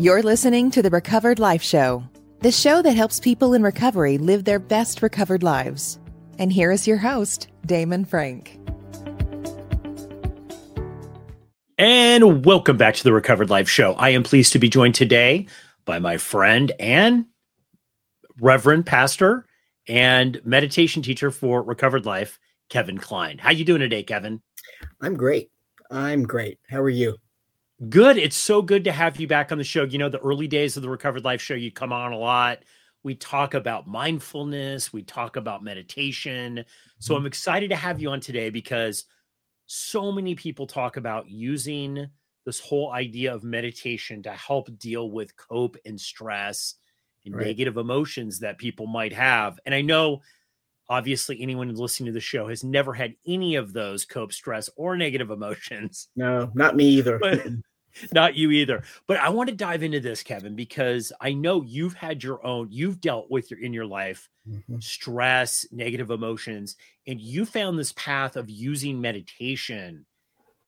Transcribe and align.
You're 0.00 0.22
listening 0.22 0.70
to 0.70 0.80
the 0.80 0.90
Recovered 0.90 1.40
Life 1.40 1.60
Show, 1.60 2.04
the 2.38 2.52
show 2.52 2.82
that 2.82 2.94
helps 2.94 3.18
people 3.18 3.52
in 3.52 3.64
recovery 3.64 4.16
live 4.16 4.44
their 4.44 4.60
best 4.60 5.02
recovered 5.02 5.42
lives. 5.42 5.98
And 6.38 6.52
here 6.52 6.70
is 6.70 6.86
your 6.86 6.98
host, 6.98 7.48
Damon 7.66 8.04
Frank. 8.04 8.60
And 11.78 12.46
welcome 12.46 12.76
back 12.76 12.94
to 12.94 13.02
the 13.02 13.12
Recovered 13.12 13.50
Life 13.50 13.68
Show. 13.68 13.94
I 13.94 14.10
am 14.10 14.22
pleased 14.22 14.52
to 14.52 14.60
be 14.60 14.68
joined 14.68 14.94
today 14.94 15.48
by 15.84 15.98
my 15.98 16.16
friend 16.16 16.70
and 16.78 17.26
Reverend 18.40 18.86
Pastor 18.86 19.46
and 19.88 20.40
meditation 20.44 21.02
teacher 21.02 21.32
for 21.32 21.60
Recovered 21.60 22.06
Life, 22.06 22.38
Kevin 22.68 22.98
Kline. 22.98 23.38
How 23.38 23.48
are 23.48 23.52
you 23.52 23.64
doing 23.64 23.80
today, 23.80 24.04
Kevin? 24.04 24.42
I'm 25.00 25.16
great. 25.16 25.50
I'm 25.90 26.22
great. 26.22 26.60
How 26.70 26.82
are 26.82 26.88
you? 26.88 27.16
Good. 27.88 28.18
It's 28.18 28.36
so 28.36 28.60
good 28.60 28.84
to 28.84 28.92
have 28.92 29.20
you 29.20 29.28
back 29.28 29.52
on 29.52 29.58
the 29.58 29.64
show. 29.64 29.84
You 29.84 29.98
know, 29.98 30.08
the 30.08 30.18
early 30.18 30.48
days 30.48 30.76
of 30.76 30.82
the 30.82 30.88
Recovered 30.88 31.24
Life 31.24 31.40
Show, 31.40 31.54
you 31.54 31.70
come 31.70 31.92
on 31.92 32.12
a 32.12 32.18
lot. 32.18 32.58
We 33.04 33.14
talk 33.14 33.54
about 33.54 33.86
mindfulness, 33.86 34.92
we 34.92 35.02
talk 35.02 35.36
about 35.36 35.62
meditation. 35.62 36.64
So 36.98 37.14
mm-hmm. 37.14 37.20
I'm 37.20 37.26
excited 37.26 37.70
to 37.70 37.76
have 37.76 38.00
you 38.00 38.10
on 38.10 38.18
today 38.20 38.50
because 38.50 39.04
so 39.66 40.10
many 40.10 40.34
people 40.34 40.66
talk 40.66 40.96
about 40.96 41.30
using 41.30 42.08
this 42.44 42.58
whole 42.58 42.90
idea 42.90 43.32
of 43.32 43.44
meditation 43.44 44.24
to 44.24 44.32
help 44.32 44.76
deal 44.78 45.12
with 45.12 45.36
cope 45.36 45.76
and 45.84 46.00
stress 46.00 46.74
and 47.24 47.36
right. 47.36 47.46
negative 47.46 47.76
emotions 47.76 48.40
that 48.40 48.58
people 48.58 48.88
might 48.88 49.12
have. 49.12 49.60
And 49.64 49.74
I 49.74 49.82
know 49.82 50.22
obviously 50.88 51.40
anyone 51.40 51.72
listening 51.74 52.06
to 52.06 52.12
the 52.12 52.20
show 52.20 52.48
has 52.48 52.64
never 52.64 52.94
had 52.94 53.14
any 53.26 53.56
of 53.56 53.72
those 53.72 54.04
cope 54.04 54.32
stress 54.32 54.70
or 54.76 54.96
negative 54.96 55.30
emotions 55.38 56.08
no 56.16 56.50
not 56.54 56.76
me 56.76 56.86
either 56.86 57.18
but, 57.18 57.42
not 58.12 58.34
you 58.34 58.50
either 58.50 58.82
but 59.06 59.16
i 59.18 59.28
want 59.28 59.48
to 59.48 59.54
dive 59.54 59.82
into 59.82 60.00
this 60.00 60.22
kevin 60.22 60.54
because 60.54 61.12
i 61.20 61.32
know 61.32 61.62
you've 61.62 61.94
had 61.94 62.22
your 62.22 62.44
own 62.46 62.68
you've 62.70 63.00
dealt 63.00 63.30
with 63.30 63.50
your 63.50 63.60
in 63.60 63.72
your 63.72 63.86
life 63.86 64.28
mm-hmm. 64.48 64.78
stress 64.80 65.66
negative 65.70 66.10
emotions 66.10 66.76
and 67.06 67.20
you 67.20 67.44
found 67.44 67.78
this 67.78 67.92
path 67.92 68.36
of 68.36 68.50
using 68.50 69.00
meditation 69.00 70.04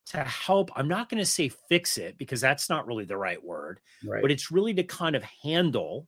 to 0.06 0.18
help 0.18 0.70
i'm 0.76 0.88
not 0.88 1.08
going 1.08 1.18
to 1.18 1.26
say 1.26 1.48
fix 1.48 1.98
it 1.98 2.16
because 2.18 2.40
that's 2.40 2.68
not 2.68 2.86
really 2.86 3.04
the 3.04 3.16
right 3.16 3.42
word 3.44 3.80
right. 4.04 4.22
but 4.22 4.30
it's 4.30 4.50
really 4.50 4.74
to 4.74 4.82
kind 4.82 5.14
of 5.14 5.22
handle 5.42 6.06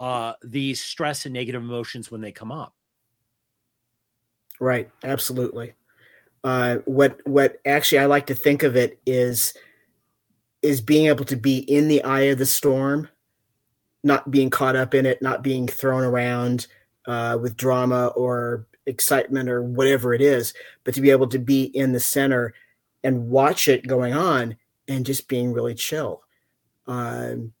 uh 0.00 0.32
these 0.42 0.82
stress 0.82 1.24
and 1.24 1.34
negative 1.34 1.62
emotions 1.62 2.10
when 2.10 2.20
they 2.20 2.32
come 2.32 2.52
up 2.52 2.74
Right, 4.60 4.90
absolutely. 5.04 5.74
Uh, 6.44 6.76
what 6.84 7.20
what 7.26 7.58
actually 7.66 7.98
I 7.98 8.06
like 8.06 8.26
to 8.26 8.34
think 8.34 8.62
of 8.62 8.76
it 8.76 9.00
is 9.06 9.54
is 10.62 10.80
being 10.80 11.06
able 11.06 11.24
to 11.24 11.36
be 11.36 11.58
in 11.58 11.88
the 11.88 12.02
eye 12.02 12.22
of 12.22 12.38
the 12.38 12.46
storm, 12.46 13.08
not 14.02 14.30
being 14.30 14.50
caught 14.50 14.76
up 14.76 14.94
in 14.94 15.06
it, 15.06 15.22
not 15.22 15.42
being 15.42 15.66
thrown 15.66 16.04
around 16.04 16.66
uh, 17.06 17.38
with 17.40 17.56
drama 17.56 18.08
or 18.08 18.66
excitement 18.86 19.48
or 19.48 19.62
whatever 19.62 20.14
it 20.14 20.20
is, 20.20 20.54
but 20.84 20.94
to 20.94 21.00
be 21.00 21.10
able 21.10 21.28
to 21.28 21.38
be 21.38 21.64
in 21.64 21.92
the 21.92 22.00
center 22.00 22.54
and 23.04 23.28
watch 23.28 23.68
it 23.68 23.86
going 23.86 24.14
on 24.14 24.56
and 24.88 25.06
just 25.06 25.28
being 25.28 25.52
really 25.52 25.74
chill. 25.74 26.22
Um, 26.86 27.52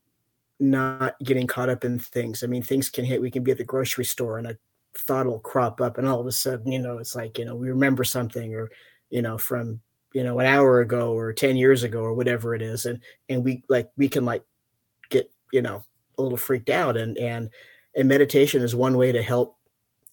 not 0.60 1.14
getting 1.22 1.46
caught 1.46 1.68
up 1.68 1.84
in 1.84 2.00
things. 2.00 2.42
I 2.42 2.48
mean, 2.48 2.62
things 2.62 2.90
can 2.90 3.04
hit. 3.04 3.22
We 3.22 3.30
can 3.30 3.44
be 3.44 3.52
at 3.52 3.58
the 3.58 3.64
grocery 3.64 4.04
store 4.04 4.38
and 4.38 4.48
a 4.48 4.58
thought 4.98 5.26
will 5.26 5.38
crop 5.38 5.80
up 5.80 5.98
and 5.98 6.06
all 6.06 6.20
of 6.20 6.26
a 6.26 6.32
sudden 6.32 6.72
you 6.72 6.78
know 6.78 6.98
it's 6.98 7.14
like 7.14 7.38
you 7.38 7.44
know 7.44 7.54
we 7.54 7.68
remember 7.68 8.04
something 8.04 8.54
or 8.54 8.70
you 9.10 9.22
know 9.22 9.38
from 9.38 9.80
you 10.12 10.24
know 10.24 10.38
an 10.38 10.46
hour 10.46 10.80
ago 10.80 11.12
or 11.12 11.32
10 11.32 11.56
years 11.56 11.82
ago 11.82 12.00
or 12.00 12.14
whatever 12.14 12.54
it 12.54 12.62
is 12.62 12.86
and 12.86 13.00
and 13.28 13.44
we 13.44 13.62
like 13.68 13.90
we 13.96 14.08
can 14.08 14.24
like 14.24 14.42
get 15.10 15.30
you 15.52 15.62
know 15.62 15.82
a 16.18 16.22
little 16.22 16.38
freaked 16.38 16.70
out 16.70 16.96
and 16.96 17.16
and 17.18 17.50
and 17.96 18.08
meditation 18.08 18.62
is 18.62 18.74
one 18.74 18.96
way 18.96 19.12
to 19.12 19.22
help 19.22 19.56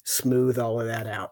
smooth 0.03 0.59
all 0.59 0.79
of 0.79 0.87
that 0.87 1.07
out 1.07 1.31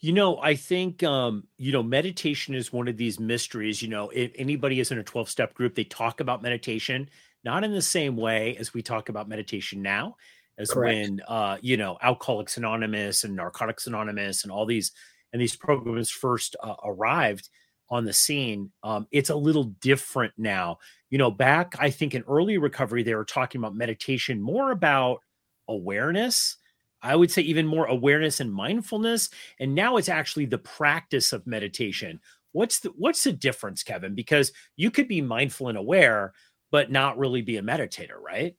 you 0.00 0.12
know, 0.12 0.38
I 0.40 0.54
think 0.54 1.02
um, 1.02 1.44
you 1.56 1.72
know, 1.72 1.82
meditation 1.82 2.54
is 2.54 2.72
one 2.72 2.88
of 2.88 2.96
these 2.96 3.18
mysteries. 3.18 3.82
You 3.82 3.88
know, 3.88 4.10
if 4.10 4.30
anybody 4.36 4.80
is 4.80 4.90
in 4.90 4.98
a 4.98 5.04
12 5.04 5.28
step 5.28 5.54
group, 5.54 5.74
they 5.74 5.84
talk 5.84 6.20
about 6.20 6.42
meditation, 6.42 7.08
not 7.44 7.64
in 7.64 7.72
the 7.72 7.82
same 7.82 8.16
way 8.16 8.56
as 8.56 8.72
we 8.72 8.82
talk 8.82 9.08
about 9.08 9.28
meditation 9.28 9.82
now 9.82 10.16
as 10.56 10.70
Correct. 10.70 10.94
when 10.94 11.20
uh, 11.28 11.56
you 11.60 11.76
know 11.76 11.98
Alcoholics 12.02 12.56
Anonymous 12.56 13.24
and 13.24 13.34
Narcotics 13.34 13.86
Anonymous 13.86 14.44
and 14.44 14.52
all 14.52 14.66
these 14.66 14.92
and 15.32 15.40
these 15.40 15.56
programs 15.56 16.10
first 16.10 16.56
uh, 16.62 16.74
arrived 16.84 17.48
on 17.90 18.04
the 18.04 18.12
scene. 18.12 18.70
Um, 18.82 19.06
it's 19.10 19.30
a 19.30 19.36
little 19.36 19.64
different 19.80 20.32
now. 20.36 20.78
You 21.10 21.18
know, 21.18 21.30
back 21.30 21.74
I 21.78 21.90
think 21.90 22.14
in 22.14 22.24
early 22.28 22.58
recovery 22.58 23.02
they 23.02 23.14
were 23.14 23.24
talking 23.24 23.60
about 23.60 23.74
meditation 23.74 24.40
more 24.40 24.70
about 24.70 25.20
awareness. 25.68 26.56
I 27.00 27.14
would 27.14 27.30
say 27.30 27.42
even 27.42 27.66
more 27.66 27.86
awareness 27.86 28.40
and 28.40 28.52
mindfulness, 28.52 29.30
and 29.60 29.74
now 29.74 29.96
it's 29.96 30.08
actually 30.08 30.46
the 30.46 30.58
practice 30.58 31.32
of 31.32 31.46
meditation. 31.46 32.20
What's 32.52 32.80
the 32.80 32.90
what's 32.96 33.24
the 33.24 33.32
difference, 33.32 33.82
Kevin? 33.82 34.14
Because 34.14 34.52
you 34.76 34.90
could 34.90 35.06
be 35.06 35.22
mindful 35.22 35.68
and 35.68 35.78
aware, 35.78 36.32
but 36.72 36.90
not 36.90 37.18
really 37.18 37.42
be 37.42 37.56
a 37.56 37.62
meditator, 37.62 38.20
right? 38.20 38.56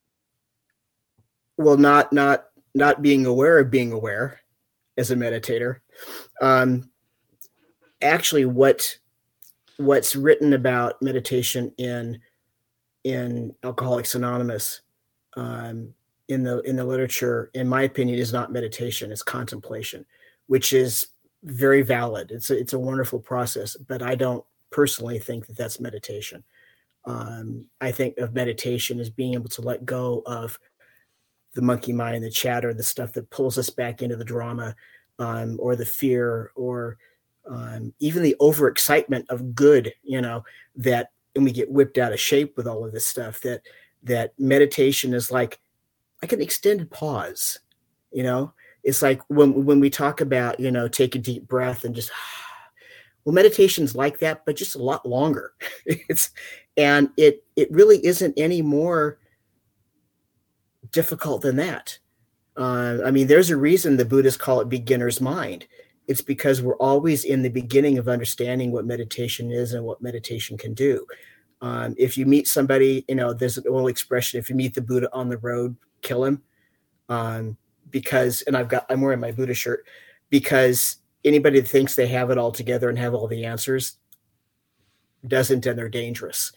well 1.60 1.78
not 1.78 2.12
not 2.12 2.46
not 2.74 3.02
being 3.02 3.26
aware 3.26 3.60
of 3.60 3.70
being 3.70 3.92
aware 3.92 4.40
as 5.00 5.10
a 5.12 5.16
meditator. 5.16 5.78
Um 6.42 6.90
actually 8.02 8.46
what 8.46 8.98
what's 9.78 10.16
written 10.16 10.54
about 10.54 11.02
meditation 11.02 11.72
in 11.78 12.20
in 13.04 13.54
alcoholics 13.64 14.16
anonymous 14.16 14.82
um 15.36 15.94
in 16.28 16.44
the 16.44 16.60
in 16.62 16.76
the 16.76 16.84
literature 16.84 17.50
in 17.54 17.68
my 17.68 17.84
opinion 17.84 18.20
is 18.20 18.34
not 18.34 18.52
meditation 18.52 19.12
it's 19.12 19.24
contemplation 19.24 20.06
which 20.48 20.74
is 20.74 21.08
very 21.44 21.84
valid. 21.84 22.32
It's 22.32 22.50
a, 22.50 22.58
it's 22.58 22.74
a 22.74 22.80
wonderful 22.80 23.20
process 23.20 23.76
but 23.88 24.02
i 24.02 24.16
don't 24.16 24.44
personally 24.70 25.20
think 25.20 25.48
that 25.48 25.58
that's 25.58 25.80
meditation. 25.80 26.44
Um, 27.06 27.66
i 27.82 27.92
think 27.92 28.18
of 28.18 28.34
meditation 28.34 29.00
as 29.00 29.10
being 29.10 29.34
able 29.34 29.50
to 29.50 29.62
let 29.62 29.86
go 29.86 30.22
of 30.26 30.60
the 31.54 31.62
monkey 31.62 31.94
mind, 31.94 32.24
the 32.24 32.30
chatter, 32.30 32.74
the 32.74 32.84
stuff 32.84 33.14
that 33.14 33.30
pulls 33.30 33.58
us 33.58 33.70
back 33.70 34.02
into 34.02 34.16
the 34.16 34.24
drama, 34.24 34.76
um, 35.18 35.58
or 35.60 35.76
the 35.76 35.86
fear, 35.86 36.52
or 36.56 36.98
um, 37.50 37.94
even 38.00 38.24
the 38.24 38.36
overexcitement 38.40 39.26
of 39.30 39.56
good. 39.56 39.94
You 40.04 40.22
know 40.22 40.44
that, 40.76 41.12
and 41.36 41.44
we 41.44 41.52
get 41.52 41.72
whipped 41.72 41.98
out 41.98 42.14
of 42.14 42.20
shape 42.20 42.56
with 42.58 42.68
all 42.68 42.86
of 42.86 42.92
this 42.92 43.06
stuff. 43.06 43.42
That 43.42 43.62
that 44.04 44.34
meditation 44.38 45.14
is 45.14 45.32
like 45.32 45.60
like 46.22 46.34
an 46.34 46.42
extended 46.42 46.92
pause. 46.92 47.60
You 48.12 48.24
know, 48.24 48.54
it's 48.84 49.02
like 49.02 49.22
when 49.28 49.66
when 49.66 49.80
we 49.80 49.90
talk 49.90 50.22
about 50.22 50.60
you 50.60 50.72
know 50.72 50.88
take 50.88 51.16
a 51.16 51.20
deep 51.20 51.48
breath 51.48 51.84
and 51.84 51.96
just 51.96 52.12
well 53.26 53.34
meditation's 53.34 53.96
like 53.96 54.20
that 54.20 54.46
but 54.46 54.56
just 54.56 54.76
a 54.76 54.84
lot 54.84 55.06
longer 55.06 55.54
it's 55.86 56.32
and 56.78 57.10
it 57.18 57.44
it 57.56 57.72
really 57.72 58.04
isn't 58.06 58.34
any 58.38 58.62
more 58.62 59.20
difficult 60.92 61.42
than 61.42 61.56
that. 61.58 61.98
Uh, 62.58 62.98
I 63.06 63.12
mean, 63.12 63.28
there's 63.28 63.50
a 63.50 63.58
reason 63.58 63.98
the 63.98 64.06
Buddhists 64.06 64.40
call 64.40 64.60
it 64.60 64.70
beginner's 64.70 65.22
mind. 65.22 65.66
It's 66.08 66.22
because 66.22 66.62
we're 66.62 66.76
always 66.78 67.24
in 67.24 67.42
the 67.44 67.50
beginning 67.50 67.98
of 67.98 68.08
understanding 68.08 68.72
what 68.72 68.86
meditation 68.86 69.52
is 69.52 69.74
and 69.74 69.86
what 69.86 70.02
meditation 70.02 70.58
can 70.58 70.74
do. 70.74 71.06
Um, 71.62 71.94
if 71.98 72.18
you 72.18 72.26
meet 72.26 72.48
somebody, 72.48 73.06
you 73.08 73.16
know, 73.16 73.34
there's 73.34 73.58
an 73.58 73.66
old 73.70 73.90
expression: 73.90 74.40
if 74.40 74.50
you 74.50 74.56
meet 74.56 74.74
the 74.74 74.82
Buddha 74.82 75.10
on 75.14 75.30
the 75.30 75.38
road, 75.38 75.76
kill 76.02 76.26
him. 76.26 76.42
Um, 77.10 77.58
because, 77.90 78.42
and 78.44 78.56
I've 78.56 78.70
got, 78.70 78.86
I'm 78.90 79.02
wearing 79.02 79.20
my 79.20 79.32
Buddha 79.32 79.54
shirt 79.54 79.86
because 80.30 80.98
anybody 81.26 81.60
that 81.60 81.68
thinks 81.68 81.96
they 81.96 82.08
have 82.08 82.30
it 82.30 82.38
all 82.38 82.52
together 82.52 82.90
and 82.90 82.98
have 82.98 83.14
all 83.14 83.28
the 83.28 83.46
answers 83.46 83.98
doesn't, 85.28 85.66
and 85.66 85.78
they're 85.78 85.90
dangerous. 85.90 86.52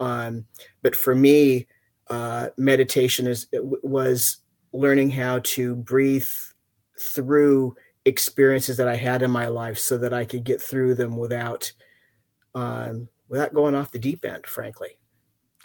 Um, 0.00 0.46
but 0.82 0.94
for 0.94 1.14
me, 1.14 1.66
uh, 2.08 2.48
meditation 2.56 3.26
is 3.26 3.46
was 3.52 4.38
learning 4.72 5.10
how 5.10 5.38
to 5.40 5.76
breathe 5.76 6.28
through 6.98 7.74
experiences 8.04 8.76
that 8.76 8.88
I 8.88 8.96
had 8.96 9.22
in 9.22 9.30
my 9.30 9.46
life 9.46 9.78
so 9.78 9.96
that 9.98 10.12
I 10.12 10.24
could 10.24 10.44
get 10.44 10.60
through 10.60 10.96
them 10.96 11.16
without 11.16 11.72
um, 12.54 13.08
without 13.28 13.54
going 13.54 13.74
off 13.74 13.90
the 13.90 13.98
deep 13.98 14.24
end, 14.24 14.46
frankly. 14.46 14.98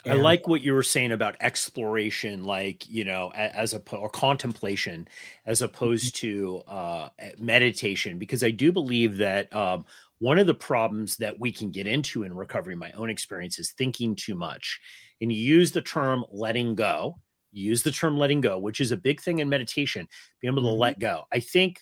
And, 0.06 0.19
I 0.19 0.21
like 0.21 0.47
what 0.47 0.62
you 0.62 0.74
were 0.74 0.83
saying 0.83 1.12
about 1.12 1.36
exploration, 1.41 2.45
like 2.45 2.89
you 2.89 3.03
know, 3.03 3.31
as 3.33 3.74
a 3.74 3.81
or 3.92 4.09
contemplation, 4.09 5.07
as 5.45 5.62
opposed 5.62 6.15
to 6.18 6.63
uh, 6.68 7.09
meditation, 7.38 8.18
because 8.18 8.42
I 8.42 8.51
do 8.51 8.71
believe 8.71 9.18
that 9.18 9.53
um, 9.53 9.85
one 10.19 10.38
of 10.38 10.48
the 10.48 10.54
problems 10.54 11.18
that 11.18 11.39
we 11.39 11.51
can 11.51 11.71
get 11.71 11.88
into 11.88 12.24
in 12.24 12.33
recovery, 12.33 12.75
my 12.75 12.92
own 12.92 13.10
experience, 13.10 13.57
is 13.57 13.71
thinking 13.71 14.16
too 14.16 14.36
much 14.36 14.80
and 15.21 15.31
you 15.31 15.39
use 15.39 15.71
the 15.71 15.81
term 15.81 16.25
letting 16.31 16.75
go, 16.75 17.19
use 17.51 17.83
the 17.83 17.92
term 17.92 18.18
letting 18.18 18.42
go, 18.42 18.57
which 18.60 18.81
is 18.81 18.92
a 18.92 18.98
big 18.98 19.21
thing 19.21 19.39
in 19.39 19.50
meditation, 19.50 20.07
being 20.42 20.54
able 20.54 20.63
to 20.63 20.69
mm-hmm. 20.69 20.80
let 20.80 21.00
go. 21.00 21.24
I 21.31 21.39
think, 21.39 21.81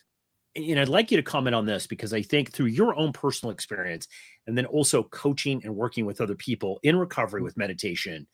and 0.56 0.80
I'd 0.80 0.90
like 0.90 1.12
you 1.12 1.18
to 1.18 1.24
comment 1.24 1.56
on 1.56 1.66
this 1.66 1.88
because 1.88 2.14
I 2.14 2.22
think 2.22 2.52
through 2.52 2.68
your 2.68 2.96
own 2.96 3.14
personal 3.14 3.52
experience 3.52 4.08
and 4.48 4.58
then 4.58 4.66
also 4.66 5.04
coaching 5.04 5.62
and 5.64 5.76
working 5.76 6.06
with 6.06 6.22
other 6.22 6.36
people 6.36 6.80
in 6.84 6.96
recovery 6.96 7.42
with 7.42 7.58
meditation, 7.58 8.28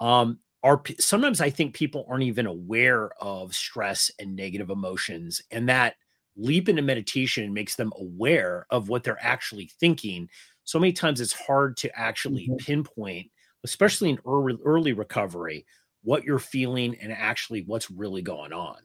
um, 0.00 0.38
are 0.62 0.82
sometimes 0.98 1.40
I 1.40 1.50
think 1.50 1.74
people 1.74 2.06
aren't 2.08 2.24
even 2.24 2.46
aware 2.46 3.10
of 3.20 3.54
stress 3.54 4.10
and 4.18 4.36
negative 4.36 4.68
emotions, 4.68 5.40
and 5.50 5.68
that 5.70 5.94
leap 6.40 6.68
into 6.68 6.82
meditation 6.82 7.44
and 7.44 7.54
makes 7.54 7.76
them 7.76 7.92
aware 7.98 8.66
of 8.70 8.88
what 8.88 9.04
they're 9.04 9.22
actually 9.22 9.70
thinking. 9.78 10.28
So 10.64 10.78
many 10.78 10.92
times 10.92 11.20
it's 11.20 11.32
hard 11.32 11.76
to 11.78 11.98
actually 11.98 12.48
mm-hmm. 12.48 12.56
pinpoint, 12.56 13.30
especially 13.64 14.10
in 14.10 14.18
early, 14.26 14.58
early 14.64 14.92
recovery, 14.92 15.66
what 16.02 16.24
you're 16.24 16.38
feeling 16.38 16.96
and 17.00 17.12
actually 17.12 17.62
what's 17.62 17.90
really 17.90 18.22
going 18.22 18.52
on. 18.52 18.76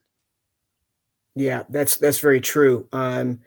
Yeah, 1.35 1.63
that's 1.69 1.97
that's 1.97 2.19
very 2.19 2.41
true. 2.41 2.87
Um, 2.93 3.39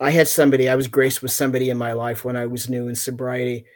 I 0.00 0.10
had 0.10 0.28
somebody, 0.28 0.68
I 0.68 0.76
was 0.76 0.88
graced 0.88 1.20
with 1.20 1.32
somebody 1.32 1.68
in 1.68 1.76
my 1.76 1.92
life 1.92 2.24
when 2.24 2.36
I 2.36 2.46
was 2.46 2.70
new 2.70 2.88
in 2.88 2.94
sobriety 2.94 3.66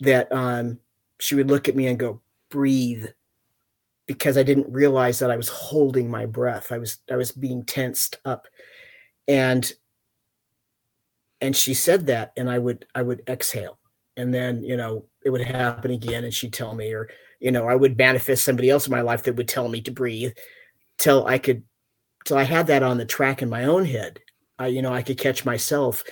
that 0.00 0.30
um, 0.32 0.78
she 1.18 1.34
would 1.34 1.50
look 1.50 1.68
at 1.68 1.74
me 1.74 1.88
and 1.88 1.98
go, 1.98 2.20
breathe, 2.50 3.06
because 4.06 4.38
I 4.38 4.44
didn't 4.44 4.72
realize 4.72 5.18
that 5.18 5.32
I 5.32 5.36
was 5.36 5.48
holding 5.48 6.08
my 6.08 6.26
breath. 6.26 6.70
I 6.70 6.78
was 6.78 6.98
I 7.10 7.16
was 7.16 7.32
being 7.32 7.64
tensed 7.64 8.18
up. 8.24 8.46
And 9.28 9.70
and 11.40 11.54
she 11.56 11.74
said 11.74 12.06
that 12.06 12.32
and 12.36 12.50
I 12.50 12.58
would 12.58 12.86
I 12.94 13.02
would 13.02 13.22
exhale. 13.28 13.78
And 14.16 14.32
then, 14.32 14.62
you 14.62 14.76
know, 14.76 15.06
it 15.24 15.30
would 15.30 15.40
happen 15.42 15.90
again 15.90 16.24
and 16.24 16.32
she'd 16.32 16.52
tell 16.52 16.74
me, 16.74 16.92
or, 16.92 17.08
you 17.40 17.50
know, 17.50 17.66
I 17.66 17.74
would 17.74 17.98
manifest 17.98 18.44
somebody 18.44 18.70
else 18.70 18.86
in 18.86 18.92
my 18.92 19.00
life 19.00 19.24
that 19.24 19.34
would 19.36 19.48
tell 19.48 19.68
me 19.68 19.80
to 19.82 19.90
breathe 19.90 20.32
till 20.98 21.26
I 21.26 21.38
could 21.38 21.64
till 22.24 22.38
I 22.38 22.44
had 22.44 22.68
that 22.68 22.82
on 22.82 22.98
the 22.98 23.04
track 23.04 23.42
in 23.42 23.48
my 23.50 23.64
own 23.64 23.84
head 23.84 24.20
I, 24.58 24.68
you 24.68 24.82
know, 24.82 24.92
I 24.92 25.02
could 25.02 25.18
catch 25.18 25.44
myself, 25.44 26.04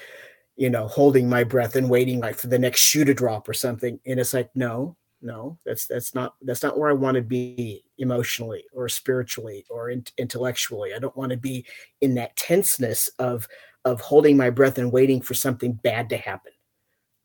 you 0.56 0.70
know, 0.70 0.86
holding 0.88 1.28
my 1.28 1.44
breath 1.44 1.76
and 1.76 1.88
waiting 1.88 2.20
like 2.20 2.36
for 2.36 2.48
the 2.48 2.58
next 2.58 2.80
shoe 2.80 3.04
to 3.04 3.14
drop 3.14 3.48
or 3.48 3.54
something. 3.54 4.00
And 4.06 4.18
it's 4.20 4.34
like, 4.34 4.50
no, 4.54 4.96
no, 5.22 5.58
that's 5.64 5.86
that's 5.86 6.14
not 6.14 6.34
that's 6.42 6.62
not 6.62 6.78
where 6.78 6.90
I 6.90 6.94
want 6.94 7.14
to 7.14 7.22
be 7.22 7.84
emotionally 7.98 8.64
or 8.74 8.88
spiritually 8.88 9.64
or 9.70 9.90
in, 9.90 10.04
intellectually. 10.18 10.92
I 10.94 10.98
don't 10.98 11.16
want 11.16 11.30
to 11.30 11.36
be 11.36 11.64
in 12.00 12.14
that 12.16 12.36
tenseness 12.36 13.08
of 13.18 13.46
of 13.84 14.00
holding 14.00 14.36
my 14.36 14.50
breath 14.50 14.78
and 14.78 14.92
waiting 14.92 15.20
for 15.20 15.34
something 15.34 15.72
bad 15.72 16.08
to 16.10 16.16
happen. 16.16 16.52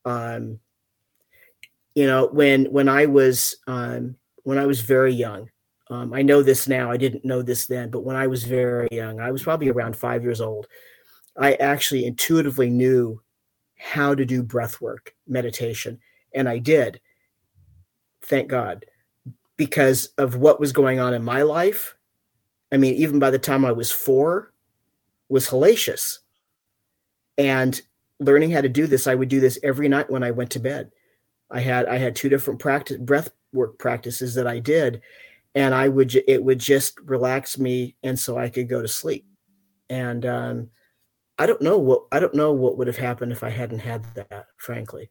Um, 0.06 0.60
you 1.96 2.06
know, 2.06 2.28
when 2.28 2.66
when 2.66 2.88
I 2.88 3.08
was 3.08 3.58
um, 3.66 4.16
when 4.44 4.60
I 4.60 4.68
was 4.68 4.82
very 4.82 5.14
young, 5.14 5.50
um, 5.90 6.14
I 6.14 6.22
know 6.22 6.44
this 6.44 6.68
now. 6.68 6.92
I 6.92 6.98
didn't 6.98 7.26
know 7.26 7.42
this 7.42 7.66
then, 7.66 7.90
but 7.90 8.04
when 8.04 8.16
I 8.16 8.28
was 8.28 8.44
very 8.44 8.88
young, 8.92 9.20
I 9.20 9.32
was 9.32 9.44
probably 9.44 9.70
around 9.70 9.96
five 9.96 10.24
years 10.24 10.42
old. 10.42 10.68
I 11.38 11.54
actually 11.56 12.06
intuitively 12.06 12.70
knew 12.70 13.22
how 13.78 14.14
to 14.14 14.26
do 14.26 14.44
breath 14.44 14.82
work, 14.82 15.16
meditation, 15.28 16.00
and 16.34 16.48
I 16.48 16.60
did. 16.60 17.00
Thank 18.28 18.50
God. 18.50 18.86
Because 19.56 20.10
of 20.18 20.36
what 20.36 20.60
was 20.60 20.72
going 20.72 21.00
on 21.00 21.14
in 21.14 21.24
my 21.24 21.42
life. 21.42 21.96
I 22.72 22.78
mean, 22.78 22.96
even 22.96 23.20
by 23.20 23.32
the 23.32 23.40
time 23.40 23.66
I 23.66 23.72
was 23.72 23.92
four, 23.92 24.54
was 25.30 25.48
hellacious. 25.48 26.20
And 27.38 27.82
learning 28.20 28.52
how 28.52 28.62
to 28.62 28.70
do 28.70 28.88
this, 28.88 29.08
I 29.08 29.16
would 29.16 29.30
do 29.30 29.40
this 29.40 29.60
every 29.64 29.88
night 29.88 30.10
when 30.10 30.24
I 30.24 30.32
went 30.32 30.52
to 30.52 30.60
bed. 30.60 30.92
I 31.50 31.62
had 31.62 31.86
I 31.86 31.98
had 31.98 32.16
two 32.16 32.30
different 32.30 32.60
practice 32.60 32.98
breath 32.98 33.30
work 33.54 33.78
practices 33.80 34.36
that 34.36 34.48
I 34.48 34.60
did, 34.60 35.02
and 35.56 35.74
I 35.74 35.88
would 35.88 36.14
it 36.28 36.44
would 36.44 36.60
just 36.60 37.00
relax 37.02 37.58
me, 37.58 37.96
and 38.04 38.20
so 38.20 38.38
I 38.38 38.50
could 38.50 38.68
go 38.68 38.82
to 38.82 38.88
sleep. 38.88 39.26
And 39.90 40.26
um, 40.26 40.70
I 41.40 41.46
don't 41.46 41.62
know 41.62 41.78
what 41.78 42.04
I 42.12 42.20
don't 42.20 42.34
know 42.34 42.52
what 42.52 42.78
would 42.78 42.88
have 42.88 42.98
happened 42.98 43.32
if 43.32 43.44
I 43.44 43.50
hadn't 43.50 43.80
had 43.80 44.04
that, 44.16 44.48
frankly. 44.58 45.10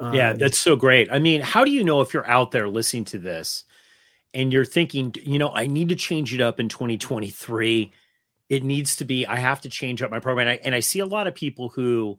Um, 0.00 0.14
yeah, 0.14 0.32
that's 0.32 0.58
so 0.58 0.76
great. 0.76 1.12
I 1.12 1.18
mean, 1.18 1.42
how 1.42 1.64
do 1.64 1.70
you 1.70 1.84
know 1.84 2.00
if 2.00 2.14
you're 2.14 2.28
out 2.28 2.50
there 2.50 2.68
listening 2.68 3.04
to 3.06 3.18
this 3.18 3.64
and 4.32 4.52
you're 4.52 4.64
thinking, 4.64 5.14
you 5.22 5.38
know, 5.38 5.50
I 5.50 5.66
need 5.66 5.90
to 5.90 5.96
change 5.96 6.32
it 6.32 6.40
up 6.40 6.58
in 6.58 6.68
2023. 6.70 7.92
It 8.48 8.64
needs 8.64 8.96
to 8.96 9.04
be, 9.04 9.26
I 9.26 9.36
have 9.36 9.60
to 9.60 9.68
change 9.68 10.02
up 10.02 10.10
my 10.10 10.18
program. 10.18 10.48
And 10.48 10.58
I, 10.58 10.60
and 10.64 10.74
I 10.74 10.80
see 10.80 11.00
a 11.00 11.06
lot 11.06 11.26
of 11.26 11.34
people 11.34 11.68
who, 11.68 12.18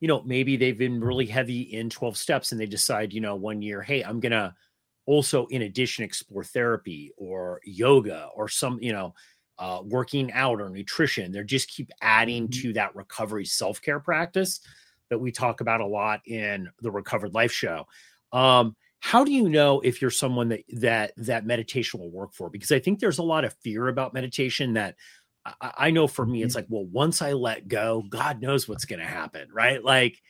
you 0.00 0.08
know, 0.08 0.22
maybe 0.22 0.56
they've 0.56 0.78
been 0.78 1.00
really 1.00 1.26
heavy 1.26 1.60
in 1.60 1.90
12 1.90 2.16
steps 2.16 2.52
and 2.52 2.60
they 2.60 2.66
decide, 2.66 3.12
you 3.12 3.20
know, 3.20 3.36
one 3.36 3.60
year, 3.60 3.82
hey, 3.82 4.02
I'm 4.02 4.20
going 4.20 4.32
to 4.32 4.54
also, 5.04 5.46
in 5.46 5.62
addition, 5.62 6.04
explore 6.04 6.44
therapy 6.44 7.12
or 7.18 7.60
yoga 7.64 8.30
or 8.34 8.48
some, 8.48 8.78
you 8.80 8.92
know, 8.92 9.14
uh, 9.58 9.80
working 9.84 10.32
out 10.32 10.60
or 10.60 10.70
nutrition. 10.70 11.32
They 11.32 11.42
just 11.42 11.68
keep 11.68 11.90
adding 12.00 12.44
mm-hmm. 12.44 12.62
to 12.62 12.72
that 12.74 12.96
recovery 12.96 13.44
self 13.44 13.82
care 13.82 14.00
practice 14.00 14.60
that 15.10 15.18
we 15.18 15.32
talk 15.32 15.60
about 15.60 15.80
a 15.80 15.86
lot 15.86 16.20
in 16.26 16.68
the 16.80 16.90
Recovered 16.90 17.34
Life 17.34 17.52
Show. 17.52 17.86
Um, 18.32 18.76
how 19.00 19.24
do 19.24 19.32
you 19.32 19.48
know 19.48 19.80
if 19.80 20.02
you're 20.02 20.10
someone 20.10 20.48
that 20.48 20.64
that 20.74 21.12
that 21.16 21.46
meditation 21.46 22.00
will 22.00 22.10
work 22.10 22.34
for? 22.34 22.50
Because 22.50 22.72
I 22.72 22.80
think 22.80 22.98
there's 22.98 23.18
a 23.18 23.22
lot 23.22 23.44
of 23.44 23.54
fear 23.62 23.88
about 23.88 24.14
meditation 24.14 24.74
that 24.74 24.96
I, 25.46 25.72
I 25.78 25.90
know 25.90 26.06
for 26.06 26.26
me, 26.26 26.42
it's 26.42 26.56
mm-hmm. 26.56 26.58
like, 26.58 26.66
well, 26.68 26.86
once 26.86 27.22
I 27.22 27.32
let 27.32 27.68
go, 27.68 28.04
God 28.08 28.40
knows 28.40 28.68
what's 28.68 28.84
going 28.84 29.00
to 29.00 29.06
happen, 29.06 29.48
right? 29.52 29.82
Like, 29.82 30.20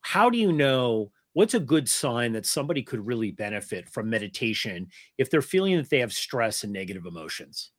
how 0.00 0.30
do 0.30 0.38
you 0.38 0.52
know? 0.52 1.10
What's 1.34 1.54
a 1.54 1.60
good 1.60 1.88
sign 1.88 2.32
that 2.32 2.44
somebody 2.44 2.82
could 2.82 3.06
really 3.06 3.30
benefit 3.30 3.88
from 3.88 4.10
meditation 4.10 4.88
if 5.16 5.30
they're 5.30 5.40
feeling 5.40 5.78
that 5.78 5.88
they 5.88 6.00
have 6.00 6.12
stress 6.12 6.62
and 6.62 6.70
negative 6.70 7.06
emotions? 7.06 7.70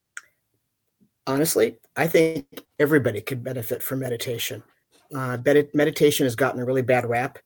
honestly, 1.27 1.77
I 1.95 2.07
think 2.07 2.45
everybody 2.79 3.21
could 3.21 3.43
benefit 3.43 3.81
from 3.83 3.99
meditation. 3.99 4.63
Uh, 5.15 5.37
meditation 5.73 6.25
has 6.25 6.35
gotten 6.35 6.61
a 6.61 6.65
really 6.65 6.81
bad 6.81 7.05
rap. 7.05 7.39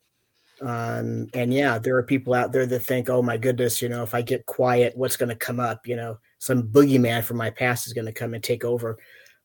Um, 0.62 1.28
and 1.34 1.54
yeah, 1.54 1.78
there 1.78 1.96
are 1.98 2.04
people 2.04 2.34
out 2.34 2.52
there 2.52 2.66
that 2.66 2.80
think, 2.80 3.10
oh 3.10 3.22
my 3.22 3.38
goodness, 3.38 3.82
you 3.82 3.90
know, 3.90 4.04
if 4.04 4.14
I 4.14 4.22
get 4.22 4.46
quiet, 4.46 4.98
what's 4.98 5.18
going 5.18 5.30
to 5.30 5.36
come 5.36 5.60
up? 5.60 5.86
You 5.86 5.96
know, 5.96 6.18
some 6.40 6.64
boogeyman 6.64 7.24
from 7.24 7.38
my 7.38 7.50
past 7.50 7.88
is 7.88 7.94
going 7.94 8.06
to 8.06 8.14
come 8.14 8.34
and 8.34 8.44
take 8.44 8.64
over. 8.64 8.98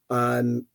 Um, 0.08 0.66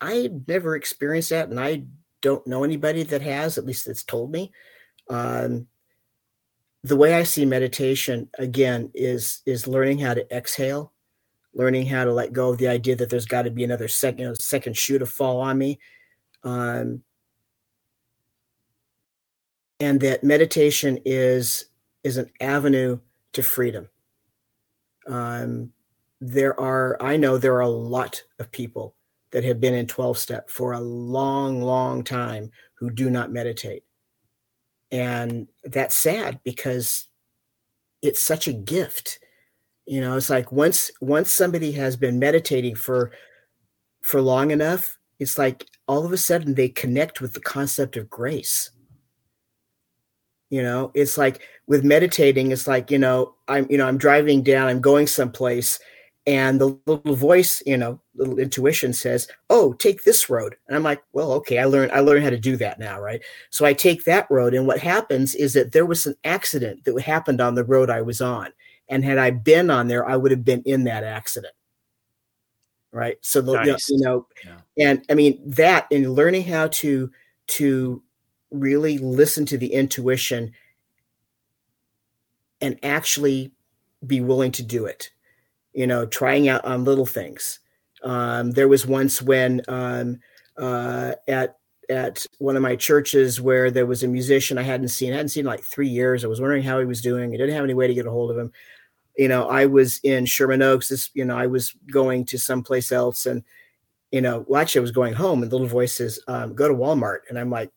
I 0.00 0.30
never 0.46 0.76
experienced 0.76 1.30
that, 1.30 1.48
and 1.48 1.58
I 1.58 1.84
don't 2.20 2.46
know 2.46 2.64
anybody 2.64 3.02
that 3.04 3.22
has, 3.22 3.58
at 3.58 3.64
least 3.64 3.86
that's 3.86 4.04
told 4.04 4.30
me. 4.30 4.52
Um, 5.08 5.66
the 6.84 6.96
way 6.96 7.14
I 7.14 7.24
see 7.24 7.44
meditation 7.44 8.28
again 8.38 8.90
is 8.94 9.42
is 9.46 9.66
learning 9.66 9.98
how 9.98 10.14
to 10.14 10.36
exhale 10.36 10.92
learning 11.56 11.86
how 11.86 12.04
to 12.04 12.12
let 12.12 12.34
go 12.34 12.50
of 12.50 12.58
the 12.58 12.68
idea 12.68 12.94
that 12.94 13.08
there's 13.08 13.24
got 13.24 13.42
to 13.42 13.50
be 13.50 13.64
another 13.64 13.88
second 13.88 14.18
you 14.20 14.26
know, 14.26 14.34
second 14.34 14.76
shoe 14.76 14.98
to 14.98 15.06
fall 15.06 15.40
on 15.40 15.56
me 15.56 15.78
um, 16.46 17.02
and 19.80 20.00
that 20.00 20.24
meditation 20.24 20.98
is 21.04 21.66
is 22.04 22.16
an 22.16 22.30
avenue 22.40 22.98
to 23.32 23.42
freedom. 23.42 23.88
Um, 25.08 25.72
there 26.18 26.58
are 26.58 26.96
i 27.02 27.14
know 27.14 27.36
there 27.36 27.54
are 27.54 27.60
a 27.60 27.68
lot 27.68 28.22
of 28.38 28.50
people 28.50 28.94
that 29.32 29.44
have 29.44 29.60
been 29.60 29.74
in 29.74 29.86
12 29.86 30.16
step 30.16 30.48
for 30.48 30.72
a 30.72 30.80
long 30.80 31.60
long 31.60 32.02
time 32.02 32.50
who 32.78 32.90
do 32.90 33.10
not 33.10 33.30
meditate. 33.30 33.82
And 34.90 35.48
that's 35.64 35.94
sad 35.94 36.40
because 36.42 37.08
it's 38.00 38.22
such 38.22 38.48
a 38.48 38.52
gift. 38.52 39.18
You 39.84 40.00
know 40.00 40.16
it's 40.16 40.30
like 40.30 40.52
once 40.52 40.90
once 41.00 41.32
somebody 41.32 41.72
has 41.72 41.96
been 41.96 42.18
meditating 42.20 42.76
for 42.76 43.10
for 44.02 44.22
long 44.22 44.52
enough 44.52 44.95
it's 45.18 45.38
like 45.38 45.66
all 45.88 46.04
of 46.04 46.12
a 46.12 46.16
sudden 46.16 46.54
they 46.54 46.68
connect 46.68 47.20
with 47.20 47.34
the 47.34 47.40
concept 47.40 47.96
of 47.96 48.10
grace. 48.10 48.70
You 50.50 50.62
know 50.62 50.92
it's 50.94 51.18
like 51.18 51.42
with 51.66 51.84
meditating 51.84 52.52
it's 52.52 52.68
like 52.68 52.92
you 52.92 52.98
know 52.98 53.34
i'm 53.48 53.66
you 53.68 53.76
know 53.76 53.88
i'm 53.88 53.98
driving 53.98 54.44
down 54.44 54.68
i'm 54.68 54.80
going 54.80 55.08
someplace 55.08 55.80
and 56.24 56.60
the 56.60 56.78
little 56.86 57.16
voice 57.16 57.60
you 57.66 57.76
know 57.76 58.00
little 58.14 58.38
intuition 58.38 58.92
says 58.92 59.26
oh 59.50 59.72
take 59.72 60.04
this 60.04 60.30
road. 60.30 60.54
And 60.68 60.76
i'm 60.76 60.84
like 60.84 61.02
well 61.12 61.32
okay 61.32 61.58
i 61.58 61.64
learned 61.64 61.90
i 61.90 61.98
learned 61.98 62.22
how 62.22 62.30
to 62.30 62.38
do 62.38 62.56
that 62.58 62.78
now 62.78 63.00
right? 63.00 63.20
So 63.50 63.66
i 63.66 63.72
take 63.72 64.04
that 64.04 64.30
road 64.30 64.54
and 64.54 64.68
what 64.68 64.78
happens 64.78 65.34
is 65.34 65.52
that 65.54 65.72
there 65.72 65.84
was 65.84 66.06
an 66.06 66.14
accident 66.22 66.84
that 66.84 67.00
happened 67.00 67.40
on 67.40 67.56
the 67.56 67.64
road 67.64 67.90
i 67.90 68.00
was 68.00 68.20
on 68.20 68.52
and 68.88 69.04
had 69.04 69.18
I 69.18 69.30
been 69.30 69.70
on 69.70 69.88
there, 69.88 70.08
I 70.08 70.16
would 70.16 70.30
have 70.30 70.44
been 70.44 70.62
in 70.64 70.84
that 70.84 71.04
accident. 71.04 71.54
Right. 72.96 73.18
So 73.20 73.42
the 73.42 73.52
nice. 73.52 73.90
you 73.90 73.98
know, 74.00 74.26
yeah. 74.42 74.56
and 74.78 75.04
I 75.10 75.14
mean 75.14 75.38
that 75.44 75.86
in 75.90 76.14
learning 76.14 76.44
how 76.44 76.68
to 76.68 77.10
to 77.48 78.02
really 78.50 78.96
listen 78.96 79.44
to 79.46 79.58
the 79.58 79.74
intuition 79.74 80.52
and 82.62 82.78
actually 82.82 83.52
be 84.06 84.22
willing 84.22 84.50
to 84.52 84.62
do 84.62 84.86
it. 84.86 85.10
You 85.74 85.86
know, 85.86 86.06
trying 86.06 86.48
out 86.48 86.64
on 86.64 86.84
little 86.84 87.04
things. 87.04 87.58
Um, 88.02 88.52
there 88.52 88.66
was 88.66 88.86
once 88.86 89.20
when 89.20 89.60
um, 89.68 90.20
uh, 90.56 91.16
at 91.28 91.58
at 91.90 92.24
one 92.38 92.56
of 92.56 92.62
my 92.62 92.76
churches 92.76 93.42
where 93.42 93.70
there 93.70 93.84
was 93.84 94.04
a 94.04 94.08
musician 94.08 94.56
I 94.56 94.62
hadn't 94.62 94.88
seen. 94.88 95.12
I 95.12 95.16
hadn't 95.16 95.28
seen 95.28 95.44
like 95.44 95.62
three 95.62 95.90
years. 95.90 96.24
I 96.24 96.28
was 96.28 96.40
wondering 96.40 96.62
how 96.62 96.78
he 96.78 96.86
was 96.86 97.02
doing. 97.02 97.34
I 97.34 97.36
didn't 97.36 97.54
have 97.54 97.64
any 97.64 97.74
way 97.74 97.88
to 97.88 97.94
get 97.94 98.06
a 98.06 98.10
hold 98.10 98.30
of 98.30 98.38
him 98.38 98.52
you 99.16 99.28
know, 99.28 99.48
I 99.48 99.66
was 99.66 99.98
in 100.02 100.26
Sherman 100.26 100.62
Oaks. 100.62 100.88
This, 100.88 101.10
you 101.14 101.24
know, 101.24 101.36
I 101.36 101.46
was 101.46 101.74
going 101.90 102.24
to 102.26 102.38
someplace 102.38 102.92
else, 102.92 103.26
and 103.26 103.42
you 104.10 104.20
know, 104.20 104.44
well, 104.48 104.60
actually, 104.60 104.80
I 104.80 104.82
was 104.82 104.92
going 104.92 105.14
home, 105.14 105.42
and 105.42 105.50
the 105.50 105.56
little 105.56 105.68
voice 105.68 105.94
says, 105.94 106.20
um, 106.28 106.54
"Go 106.54 106.68
to 106.68 106.74
Walmart," 106.74 107.20
and 107.28 107.38
I'm 107.38 107.50
like, 107.50 107.70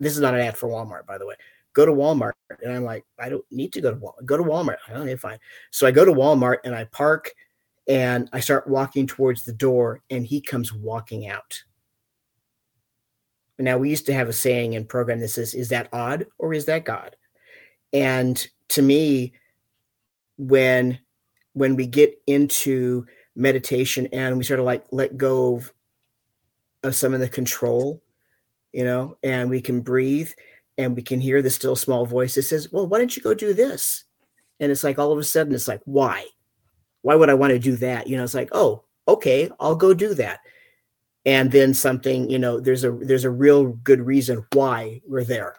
"This 0.00 0.14
is 0.14 0.20
not 0.20 0.34
an 0.34 0.40
ad 0.40 0.56
for 0.56 0.68
Walmart, 0.68 1.06
by 1.06 1.18
the 1.18 1.26
way." 1.26 1.34
go 1.72 1.86
to 1.86 1.92
Walmart. 1.92 2.32
And 2.62 2.72
I'm 2.72 2.84
like, 2.84 3.04
I 3.18 3.28
don't 3.28 3.44
need 3.50 3.72
to 3.74 3.80
go 3.80 3.90
to 3.90 3.96
Walmart. 3.96 4.26
Go 4.26 4.36
to 4.36 4.42
Walmart. 4.42 4.76
Okay, 4.90 5.16
fine. 5.16 5.38
So 5.70 5.86
I 5.86 5.90
go 5.90 6.04
to 6.04 6.12
Walmart 6.12 6.58
and 6.64 6.74
I 6.74 6.84
park 6.84 7.32
and 7.88 8.28
I 8.32 8.40
start 8.40 8.68
walking 8.68 9.06
towards 9.06 9.44
the 9.44 9.52
door 9.52 10.02
and 10.10 10.26
he 10.26 10.40
comes 10.40 10.72
walking 10.72 11.28
out. 11.28 11.62
Now 13.58 13.78
we 13.78 13.90
used 13.90 14.06
to 14.06 14.14
have 14.14 14.28
a 14.28 14.32
saying 14.32 14.72
in 14.72 14.84
program 14.86 15.20
that 15.20 15.28
says, 15.28 15.54
is 15.54 15.68
that 15.68 15.88
odd 15.92 16.26
or 16.38 16.52
is 16.52 16.64
that 16.66 16.84
God? 16.84 17.16
And 17.92 18.44
to 18.68 18.82
me, 18.82 19.34
when 20.48 20.98
when 21.54 21.76
we 21.76 21.86
get 21.86 22.14
into 22.26 23.06
meditation 23.36 24.08
and 24.12 24.38
we 24.38 24.44
sort 24.44 24.60
of 24.60 24.66
like 24.66 24.84
let 24.90 25.16
go 25.16 25.56
of, 25.56 25.72
of 26.82 26.94
some 26.94 27.12
of 27.12 27.20
the 27.20 27.28
control, 27.28 28.02
you 28.72 28.84
know, 28.84 29.16
and 29.22 29.50
we 29.50 29.60
can 29.60 29.80
breathe 29.80 30.30
and 30.78 30.96
we 30.96 31.02
can 31.02 31.20
hear 31.20 31.42
the 31.42 31.50
still 31.50 31.76
small 31.76 32.06
voice 32.06 32.34
that 32.34 32.42
says, 32.42 32.72
Well, 32.72 32.86
why 32.86 32.98
don't 32.98 33.14
you 33.16 33.22
go 33.22 33.34
do 33.34 33.52
this? 33.52 34.04
And 34.62 34.70
it's 34.70 34.84
like 34.84 34.98
all 34.98 35.10
of 35.10 35.18
a 35.18 35.24
sudden 35.24 35.54
it's 35.54 35.66
like, 35.66 35.80
why? 35.86 36.24
Why 37.02 37.16
would 37.16 37.28
I 37.28 37.34
want 37.34 37.50
to 37.52 37.58
do 37.58 37.74
that? 37.76 38.06
You 38.06 38.16
know, 38.16 38.22
it's 38.22 38.32
like, 38.32 38.50
oh, 38.52 38.84
okay, 39.08 39.50
I'll 39.58 39.74
go 39.74 39.92
do 39.92 40.14
that. 40.14 40.38
And 41.26 41.50
then 41.50 41.74
something, 41.74 42.30
you 42.30 42.38
know, 42.38 42.60
there's 42.60 42.84
a 42.84 42.92
there's 42.92 43.24
a 43.24 43.30
real 43.30 43.72
good 43.72 44.00
reason 44.00 44.46
why 44.52 45.00
we're 45.06 45.24
there. 45.24 45.56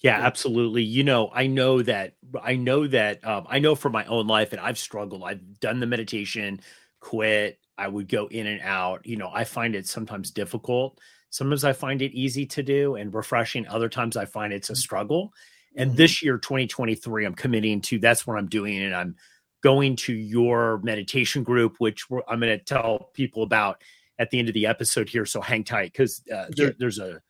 Yeah, 0.00 0.20
absolutely. 0.20 0.82
You 0.82 1.04
know, 1.04 1.30
I 1.32 1.46
know 1.46 1.82
that 1.82 2.14
I 2.42 2.56
know 2.56 2.86
that 2.86 3.26
um, 3.26 3.46
I 3.48 3.58
know 3.60 3.74
from 3.74 3.92
my 3.92 4.04
own 4.04 4.26
life, 4.26 4.52
and 4.52 4.60
I've 4.60 4.78
struggled. 4.78 5.22
I've 5.24 5.58
done 5.60 5.80
the 5.80 5.86
meditation, 5.86 6.60
quit. 7.00 7.58
I 7.78 7.88
would 7.88 8.08
go 8.08 8.26
in 8.26 8.46
and 8.46 8.60
out. 8.62 9.06
You 9.06 9.16
know, 9.16 9.30
I 9.32 9.44
find 9.44 9.74
it 9.74 9.86
sometimes 9.86 10.30
difficult. 10.30 11.00
Sometimes 11.30 11.64
I 11.64 11.72
find 11.72 12.02
it 12.02 12.12
easy 12.12 12.46
to 12.46 12.62
do 12.62 12.94
and 12.94 13.12
refreshing. 13.12 13.66
Other 13.66 13.88
times 13.88 14.16
I 14.16 14.26
find 14.26 14.52
it's 14.52 14.70
a 14.70 14.72
mm-hmm. 14.72 14.78
struggle. 14.78 15.32
And 15.76 15.90
mm-hmm. 15.90 15.96
this 15.96 16.22
year, 16.22 16.38
2023, 16.38 17.26
I'm 17.26 17.34
committing 17.34 17.80
to 17.82 17.98
that's 17.98 18.26
what 18.26 18.38
I'm 18.38 18.48
doing, 18.48 18.82
and 18.82 18.94
I'm 18.94 19.16
going 19.62 19.96
to 19.96 20.12
your 20.12 20.78
meditation 20.82 21.42
group, 21.42 21.76
which 21.78 22.06
I'm 22.28 22.40
going 22.40 22.58
to 22.58 22.64
tell 22.64 23.10
people 23.14 23.42
about 23.42 23.82
at 24.18 24.30
the 24.30 24.38
end 24.38 24.48
of 24.48 24.54
the 24.54 24.66
episode 24.66 25.08
here. 25.08 25.26
So 25.26 25.40
hang 25.40 25.64
tight 25.64 25.92
because 25.92 26.22
uh, 26.32 26.46
there, 26.50 26.74
there's 26.78 26.98
a 26.98 27.20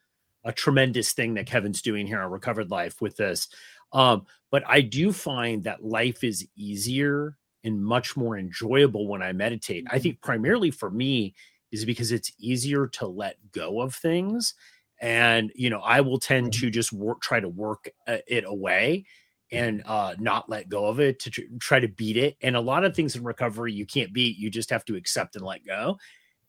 a 0.47 0.53
tremendous 0.53 1.11
thing 1.11 1.33
that 1.33 1.45
Kevin's 1.45 1.81
doing 1.81 2.07
here 2.07 2.21
on 2.21 2.31
Recovered 2.31 2.71
Life 2.71 3.01
with 3.01 3.17
this. 3.17 3.49
Um, 3.91 4.25
but 4.49 4.63
I 4.65 4.81
do 4.81 5.11
find 5.11 5.63
that 5.65 5.83
life 5.83 6.23
is 6.23 6.47
easier 6.55 7.37
and 7.65 7.83
much 7.83 8.15
more 8.15 8.37
enjoyable 8.37 9.09
when 9.09 9.21
I 9.21 9.33
meditate. 9.33 9.85
I 9.87 9.95
mm-hmm. 9.95 10.03
think 10.03 10.21
primarily 10.21 10.71
for 10.71 10.89
me 10.89 11.35
is 11.73 11.83
because 11.83 12.13
it's 12.13 12.31
easier 12.39 12.87
to 12.87 13.07
let 13.07 13.35
go 13.51 13.81
of 13.81 13.93
things. 13.93 14.53
And, 15.01 15.51
you 15.53 15.69
know, 15.69 15.81
I 15.81 15.99
will 15.99 16.17
tend 16.17 16.51
mm-hmm. 16.51 16.61
to 16.61 16.71
just 16.71 16.93
work, 16.93 17.19
try 17.21 17.41
to 17.41 17.49
work 17.49 17.89
uh, 18.07 18.17
it 18.25 18.45
away 18.47 19.05
and 19.51 19.83
uh, 19.85 20.15
not 20.17 20.49
let 20.49 20.69
go 20.69 20.85
of 20.85 21.01
it 21.01 21.19
to 21.19 21.31
try 21.59 21.81
to 21.81 21.89
beat 21.89 22.15
it. 22.15 22.37
And 22.41 22.55
a 22.55 22.61
lot 22.61 22.85
of 22.85 22.95
things 22.95 23.17
in 23.17 23.23
recovery 23.23 23.73
you 23.73 23.85
can't 23.85 24.13
beat, 24.13 24.37
you 24.37 24.49
just 24.49 24.69
have 24.69 24.85
to 24.85 24.95
accept 24.95 25.35
and 25.35 25.45
let 25.45 25.65
go 25.65 25.97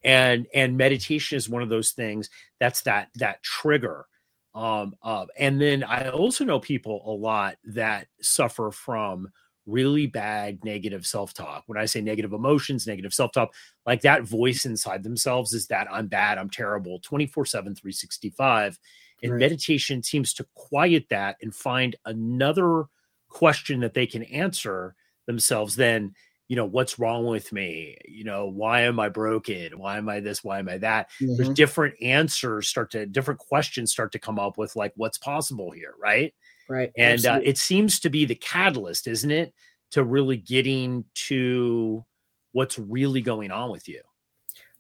and 0.05 0.47
and 0.55 0.77
meditation 0.77 1.37
is 1.37 1.49
one 1.49 1.63
of 1.63 1.69
those 1.69 1.93
things 1.93 2.31
that's 2.61 2.83
that 2.83 3.09
that 3.17 3.43
trigger 3.43 4.07
um 4.55 4.95
uh, 5.03 5.27
and 5.39 5.61
then 5.61 5.83
i 5.85 6.09
also 6.09 6.45
know 6.45 6.61
people 6.61 7.03
a 7.07 7.11
lot 7.11 7.57
that 7.65 8.07
suffer 8.21 8.71
from 8.71 9.29
really 9.67 10.07
bad 10.07 10.65
negative 10.65 11.07
self-talk 11.07 11.63
when 11.67 11.77
i 11.77 11.85
say 11.85 12.01
negative 12.01 12.33
emotions 12.33 12.87
negative 12.87 13.13
self-talk 13.13 13.53
like 13.87 14.01
that 14.01 14.23
voice 14.23 14.65
inside 14.65 15.03
themselves 15.03 15.53
is 15.53 15.67
that 15.67 15.87
i'm 15.93 16.07
bad 16.07 16.39
i'm 16.39 16.49
terrible 16.49 16.99
24 17.01 17.45
7 17.45 17.75
365 17.75 18.79
and 19.23 19.33
right. 19.33 19.39
meditation 19.41 20.03
seems 20.03 20.33
to 20.33 20.47
quiet 20.55 21.07
that 21.11 21.37
and 21.43 21.55
find 21.55 21.97
another 22.07 22.85
question 23.29 23.81
that 23.81 23.95
they 23.95 24.07
can 24.07 24.23
answer 24.25 24.95
themselves 25.27 25.77
then 25.77 26.15
you 26.49 26.57
know 26.57 26.65
what's 26.65 26.99
wrong 26.99 27.27
with 27.27 27.53
me? 27.53 27.99
You 28.07 28.25
know 28.25 28.47
why 28.47 28.83
am 28.83 28.99
i 28.99 29.09
broken? 29.09 29.79
Why 29.79 29.99
am 29.99 30.09
i 30.09 30.21
this? 30.21 30.43
Why 30.43 30.59
am 30.59 30.69
i 30.69 30.79
that? 30.79 31.11
Mm-hmm. 31.21 31.37
there's 31.37 31.51
different 31.51 31.95
answers 32.03 32.69
start 32.69 32.91
to 32.93 33.07
different 33.07 33.39
questions 33.39 33.93
start 33.93 34.13
to 34.13 34.19
come 34.19 34.39
up 34.39 34.57
with 34.59 34.75
like 34.75 34.93
what's 34.97 35.19
possible 35.19 35.71
here? 35.71 35.95
Right? 36.01 36.35
Right. 36.69 36.91
And 36.97 37.25
uh, 37.25 37.41
it 37.43 37.59
seems 37.59 38.01
to 38.01 38.11
be 38.11 38.25
the 38.25 38.35
catalyst 38.35 39.07
isn't 39.07 39.31
it 39.31 39.55
to 39.91 40.05
really 40.05 40.37
getting 40.37 41.05
to 41.15 42.05
what's 42.53 42.79
really 42.79 43.21
going 43.21 43.51
on 43.51 43.71
with 43.71 43.87
you? 43.87 44.01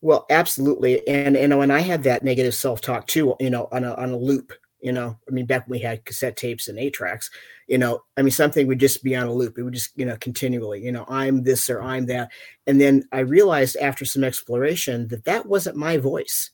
Well 0.00 0.24
absolutely. 0.30 1.06
And 1.06 1.36
you 1.36 1.48
know 1.48 1.60
and 1.60 1.72
i 1.72 1.80
had 1.80 2.02
that 2.04 2.24
negative 2.24 2.54
self-talk 2.54 3.06
too 3.06 3.36
you 3.40 3.50
know 3.50 3.68
on 3.72 3.84
a, 3.84 3.94
on 3.94 4.10
a 4.10 4.16
loop 4.16 4.54
you 4.80 4.92
know 4.92 5.16
i 5.28 5.30
mean 5.30 5.46
back 5.46 5.66
when 5.66 5.78
we 5.78 5.82
had 5.82 6.04
cassette 6.04 6.36
tapes 6.36 6.68
and 6.68 6.78
eight 6.78 6.94
tracks 6.94 7.30
you 7.66 7.78
know 7.78 8.02
i 8.16 8.22
mean 8.22 8.30
something 8.30 8.66
would 8.66 8.78
just 8.78 9.02
be 9.02 9.16
on 9.16 9.26
a 9.26 9.32
loop. 9.32 9.58
It 9.58 9.62
would 9.62 9.74
just 9.74 9.96
you 9.96 10.06
know 10.06 10.16
continually 10.16 10.84
you 10.84 10.92
know 10.92 11.04
i'm 11.08 11.42
this 11.42 11.68
or 11.68 11.82
i'm 11.82 12.06
that. 12.06 12.30
And 12.66 12.80
then 12.80 13.04
i 13.12 13.20
realized 13.20 13.76
after 13.76 14.04
some 14.04 14.24
exploration 14.24 15.08
that 15.08 15.24
that 15.24 15.46
wasn't 15.46 15.76
my 15.76 15.96
voice 15.96 16.50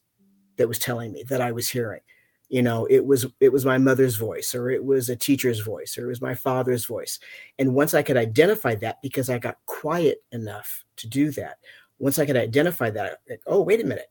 that 0.57 0.69
was 0.69 0.79
telling 0.79 1.13
me 1.13 1.25
that 1.25 1.41
i 1.41 1.53
was 1.53 1.69
hearing. 1.69 2.01
You 2.49 2.63
know 2.63 2.87
it 2.87 3.05
was 3.05 3.27
it 3.41 3.53
was 3.53 3.65
my 3.65 3.79
mother's 3.79 4.17
voice 4.17 4.55
or 4.55 4.71
it 4.71 4.85
was 4.85 5.09
a 5.09 5.17
teacher's 5.17 5.61
voice 5.61 5.99
or 5.99 6.05
it 6.05 6.09
was 6.09 6.23
my 6.23 6.35
father's 6.35 6.85
voice. 6.85 7.19
And 7.59 7.75
once 7.75 7.95
i 7.95 8.03
could 8.03 8.17
identify 8.17 8.75
that 8.77 9.03
because 9.03 9.29
i 9.29 9.39
got 9.39 9.59
quiet 9.67 10.19
enough 10.33 10.85
to 10.97 11.09
do 11.09 11.31
that 11.33 11.59
once 11.99 12.19
i 12.19 12.27
could 12.27 12.37
identify 12.37 12.91
that 12.91 13.21
like, 13.29 13.41
oh 13.47 13.61
wait 13.61 13.81
a 13.81 13.85
minute 13.85 14.11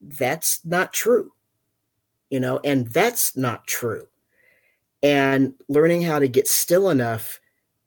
that's 0.00 0.60
not 0.64 0.92
true 0.92 1.32
you 2.30 2.40
know, 2.40 2.60
and 2.64 2.86
that's 2.88 3.36
not 3.36 3.66
true. 3.66 4.06
And 5.02 5.54
learning 5.68 6.02
how 6.02 6.18
to 6.18 6.28
get 6.28 6.46
still 6.46 6.90
enough 6.90 7.40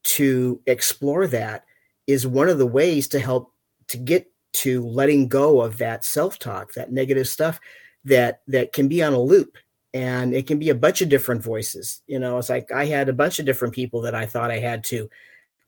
to 0.04 0.62
explore 0.66 1.28
that 1.28 1.66
is 2.08 2.28
one 2.28 2.50
of 2.50 2.58
the 2.58 2.68
ways 2.68 3.08
to 3.10 3.20
help 3.20 3.52
to 3.88 3.98
get 3.98 4.30
to 4.52 4.86
letting 4.86 5.28
go 5.28 5.62
of 5.62 5.78
that 5.78 6.04
self-talk, 6.04 6.74
that 6.74 6.92
negative 6.92 7.28
stuff 7.28 7.60
that 8.06 8.42
that 8.48 8.74
can 8.74 8.88
be 8.88 9.02
on 9.02 9.14
a 9.14 9.20
loop 9.20 9.58
and 9.94 10.34
it 10.34 10.48
can 10.48 10.60
be 10.60 10.70
a 10.70 10.76
bunch 10.76 11.02
of 11.02 11.10
different 11.10 11.42
voices. 11.42 12.02
You 12.08 12.20
know, 12.20 12.38
it's 12.38 12.50
like 12.50 12.72
I 12.72 12.86
had 12.86 13.10
a 13.10 13.14
bunch 13.14 13.40
of 13.40 13.46
different 13.46 13.74
people 13.74 14.02
that 14.02 14.16
I 14.16 14.26
thought 14.26 14.52
I 14.52 14.60
had 14.60 14.84
to 14.86 15.10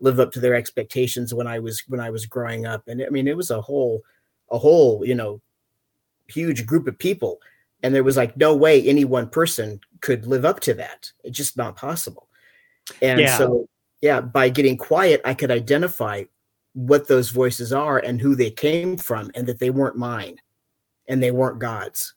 live 0.02 0.20
up 0.20 0.32
to 0.34 0.40
their 0.40 0.56
expectations 0.56 1.34
when 1.34 1.48
I 1.48 1.60
was 1.60 1.84
when 1.88 2.00
I 2.00 2.10
was 2.10 2.26
growing 2.26 2.66
up. 2.66 2.88
And 2.88 3.02
I 3.02 3.10
mean, 3.10 3.28
it 3.28 3.38
was 3.38 3.52
a 3.52 3.62
whole 3.62 4.04
a 4.52 4.58
whole, 4.58 5.06
you 5.06 5.16
know, 5.16 5.42
huge 6.28 6.66
group 6.66 6.88
of 6.88 6.98
people 6.98 7.40
and 7.84 7.94
there 7.94 8.04
was 8.04 8.18
like 8.18 8.36
no 8.38 8.56
way 8.56 8.82
any 8.82 9.06
one 9.06 9.30
person 9.30 9.80
could 10.02 10.26
live 10.28 10.46
up 10.46 10.60
to 10.62 10.74
that. 10.76 11.12
It's 11.24 11.38
just 11.38 11.58
not 11.58 11.76
possible. 11.76 12.28
And 13.02 13.20
yeah. 13.20 13.38
so 13.38 13.68
yeah 14.06 14.22
by 14.22 14.50
getting 14.50 14.78
quiet 14.78 15.20
i 15.26 15.34
could 15.34 15.50
identify 15.50 16.24
what 16.74 17.08
those 17.08 17.32
voices 17.32 17.74
are 17.74 17.98
and 17.98 18.22
who 18.22 18.36
they 18.36 18.52
came 18.52 18.98
from 18.98 19.32
and 19.34 19.48
that 19.48 19.60
they 19.60 19.70
weren't 19.70 19.98
mine 19.98 20.36
and 21.08 21.24
they 21.24 21.32
weren't 21.32 21.60
god's. 21.60 22.14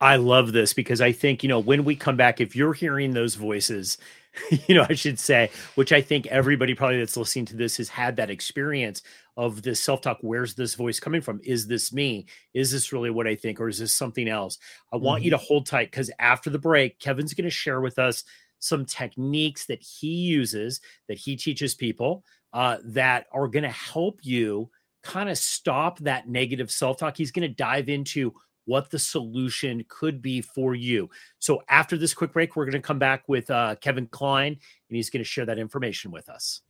I 0.00 0.16
love 0.16 0.52
this 0.52 0.72
because 0.72 1.00
i 1.00 1.12
think 1.12 1.42
you 1.42 1.48
know 1.48 1.58
when 1.58 1.84
we 1.84 1.96
come 1.96 2.16
back 2.16 2.40
if 2.40 2.54
you're 2.54 2.72
hearing 2.72 3.12
those 3.12 3.34
voices 3.34 3.98
you 4.66 4.74
know 4.74 4.86
i 4.88 4.94
should 4.94 5.18
say 5.18 5.50
which 5.74 5.92
i 5.92 6.00
think 6.00 6.26
everybody 6.28 6.72
probably 6.74 6.98
that's 6.98 7.16
listening 7.16 7.46
to 7.46 7.56
this 7.56 7.76
has 7.78 7.88
had 7.88 8.16
that 8.16 8.30
experience 8.30 9.02
of 9.38 9.62
this 9.62 9.80
self-talk 9.80 10.18
where's 10.20 10.54
this 10.54 10.74
voice 10.74 10.98
coming 10.98 11.20
from? 11.20 11.40
Is 11.44 11.68
this 11.68 11.92
me? 11.92 12.26
Is 12.54 12.72
this 12.72 12.92
really 12.92 13.08
what 13.08 13.28
i 13.28 13.36
think 13.36 13.60
or 13.60 13.68
is 13.68 13.78
this 13.78 13.96
something 13.96 14.28
else? 14.28 14.58
I 14.92 14.96
want 14.96 15.20
mm-hmm. 15.20 15.26
you 15.26 15.30
to 15.30 15.36
hold 15.38 15.64
tight 15.64 15.92
because 15.92 16.10
after 16.18 16.50
the 16.50 16.58
break 16.58 16.98
kevin's 16.98 17.32
going 17.32 17.44
to 17.44 17.50
share 17.50 17.80
with 17.80 18.00
us 18.00 18.24
some 18.58 18.84
techniques 18.84 19.66
that 19.66 19.80
he 19.80 20.08
uses 20.08 20.80
that 21.06 21.18
he 21.18 21.36
teaches 21.36 21.76
people 21.76 22.24
uh, 22.52 22.78
that 22.84 23.26
are 23.30 23.46
going 23.46 23.62
to 23.62 23.68
help 23.68 24.18
you 24.24 24.68
kind 25.04 25.30
of 25.30 25.38
stop 25.38 26.00
that 26.00 26.28
negative 26.28 26.70
self-talk. 26.70 27.16
He's 27.16 27.30
going 27.30 27.48
to 27.48 27.54
dive 27.54 27.88
into 27.88 28.34
what 28.64 28.90
the 28.90 28.98
solution 28.98 29.84
could 29.88 30.20
be 30.20 30.40
for 30.40 30.74
you. 30.74 31.08
So 31.38 31.62
after 31.68 31.96
this 31.96 32.12
quick 32.12 32.32
break 32.32 32.56
we're 32.56 32.64
going 32.64 32.72
to 32.72 32.80
come 32.80 32.98
back 32.98 33.28
with 33.28 33.48
uh, 33.52 33.76
kevin 33.76 34.08
Kline, 34.08 34.54
and 34.88 34.96
he's 34.96 35.10
going 35.10 35.22
to 35.22 35.28
share 35.28 35.46
that 35.46 35.60
information 35.60 36.10
with 36.10 36.28
us 36.28 36.62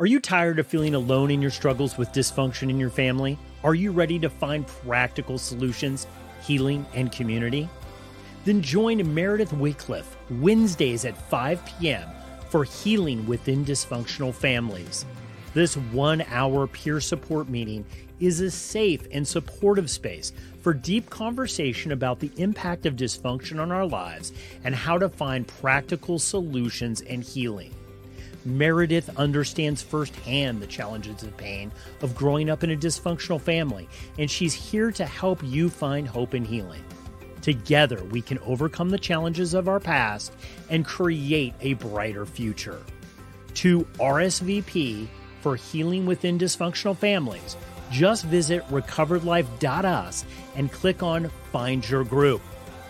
are 0.00 0.06
you 0.06 0.20
tired 0.20 0.58
of 0.58 0.66
feeling 0.66 0.94
alone 0.94 1.30
in 1.30 1.40
your 1.40 1.50
struggles 1.50 1.96
with 1.96 2.12
dysfunction 2.12 2.70
in 2.70 2.80
your 2.80 2.90
family? 2.90 3.38
Are 3.62 3.74
you 3.74 3.92
ready 3.92 4.18
to 4.18 4.28
find 4.28 4.66
practical 4.66 5.38
solutions, 5.38 6.06
healing, 6.42 6.84
and 6.94 7.12
community? 7.12 7.68
Then 8.44 8.60
join 8.60 9.14
Meredith 9.14 9.52
Wycliffe 9.52 10.16
Wednesdays 10.30 11.04
at 11.04 11.16
5 11.30 11.64
p.m. 11.64 12.08
for 12.50 12.64
Healing 12.64 13.26
Within 13.26 13.64
Dysfunctional 13.64 14.34
Families. 14.34 15.06
This 15.54 15.76
one 15.76 16.22
hour 16.28 16.66
peer 16.66 17.00
support 17.00 17.48
meeting 17.48 17.84
is 18.20 18.40
a 18.40 18.50
safe 18.50 19.06
and 19.12 19.26
supportive 19.26 19.90
space 19.90 20.32
for 20.60 20.74
deep 20.74 21.08
conversation 21.10 21.92
about 21.92 22.20
the 22.20 22.32
impact 22.36 22.86
of 22.86 22.96
dysfunction 22.96 23.60
on 23.60 23.70
our 23.70 23.86
lives 23.86 24.32
and 24.64 24.74
how 24.74 24.98
to 24.98 25.08
find 25.08 25.46
practical 25.46 26.18
solutions 26.18 27.02
and 27.02 27.22
healing. 27.22 27.72
Meredith 28.44 29.16
understands 29.18 29.82
firsthand 29.82 30.60
the 30.60 30.66
challenges 30.66 31.22
and 31.22 31.36
pain 31.36 31.72
of 32.02 32.14
growing 32.14 32.50
up 32.50 32.62
in 32.62 32.70
a 32.70 32.76
dysfunctional 32.76 33.40
family, 33.40 33.88
and 34.18 34.30
she's 34.30 34.54
here 34.54 34.90
to 34.92 35.06
help 35.06 35.40
you 35.42 35.70
find 35.70 36.06
hope 36.06 36.34
and 36.34 36.46
healing. 36.46 36.84
Together, 37.40 38.02
we 38.04 38.22
can 38.22 38.38
overcome 38.40 38.90
the 38.90 38.98
challenges 38.98 39.54
of 39.54 39.68
our 39.68 39.80
past 39.80 40.32
and 40.70 40.84
create 40.84 41.54
a 41.60 41.74
brighter 41.74 42.24
future. 42.24 42.80
To 43.54 43.84
RSVP 43.98 45.06
for 45.40 45.56
Healing 45.56 46.06
Within 46.06 46.38
Dysfunctional 46.38 46.96
Families, 46.96 47.56
just 47.90 48.24
visit 48.24 48.66
recoveredlife.us 48.68 50.24
and 50.56 50.72
click 50.72 51.02
on 51.02 51.30
Find 51.52 51.88
Your 51.88 52.04
Group. 52.04 52.40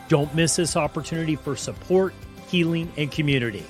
Don't 0.09 0.35
miss 0.35 0.57
this 0.57 0.77
opportunity 0.77 1.37
for 1.37 1.57
support, 1.57 2.15
healing, 2.49 2.93
and 2.97 3.11
community. 3.11 3.65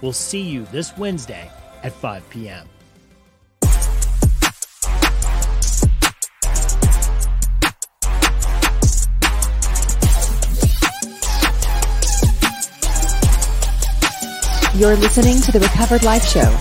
We'll 0.00 0.12
see 0.12 0.42
you 0.42 0.64
this 0.66 0.96
Wednesday 0.96 1.50
at 1.82 1.92
5 1.92 2.28
p.m. 2.30 2.68
You're 14.78 14.94
listening 14.94 15.40
to 15.40 15.50
the 15.50 15.58
Recovered 15.58 16.04
Life 16.04 16.24
Show. 16.24 16.56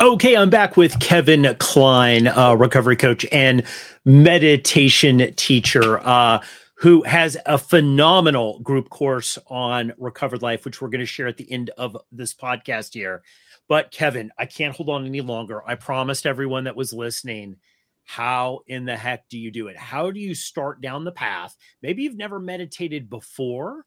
Okay, 0.00 0.36
I'm 0.36 0.50
back 0.50 0.76
with 0.76 1.00
Kevin 1.00 1.56
Kline, 1.58 2.28
uh, 2.28 2.54
recovery 2.54 2.94
coach 2.94 3.26
and 3.32 3.64
meditation 4.04 5.34
teacher, 5.34 5.98
uh, 6.06 6.38
who 6.80 7.02
has 7.02 7.36
a 7.46 7.58
phenomenal 7.58 8.60
group 8.60 8.88
course 8.88 9.38
on 9.48 9.92
recovered 9.98 10.42
life, 10.42 10.64
which 10.64 10.80
we're 10.80 10.88
going 10.88 11.00
to 11.00 11.06
share 11.06 11.26
at 11.26 11.36
the 11.36 11.50
end 11.50 11.70
of 11.76 11.96
this 12.12 12.34
podcast 12.34 12.94
here. 12.94 13.22
But 13.68 13.90
Kevin, 13.90 14.30
I 14.38 14.46
can't 14.46 14.74
hold 14.74 14.88
on 14.88 15.04
any 15.04 15.20
longer. 15.20 15.62
I 15.66 15.74
promised 15.74 16.26
everyone 16.26 16.64
that 16.64 16.76
was 16.76 16.92
listening. 16.92 17.56
How 18.04 18.60
in 18.66 18.84
the 18.84 18.96
heck 18.96 19.28
do 19.28 19.38
you 19.38 19.50
do 19.50 19.68
it? 19.68 19.76
How 19.76 20.10
do 20.10 20.20
you 20.20 20.34
start 20.34 20.80
down 20.80 21.04
the 21.04 21.12
path? 21.12 21.56
Maybe 21.82 22.02
you've 22.04 22.16
never 22.16 22.38
meditated 22.40 23.10
before 23.10 23.84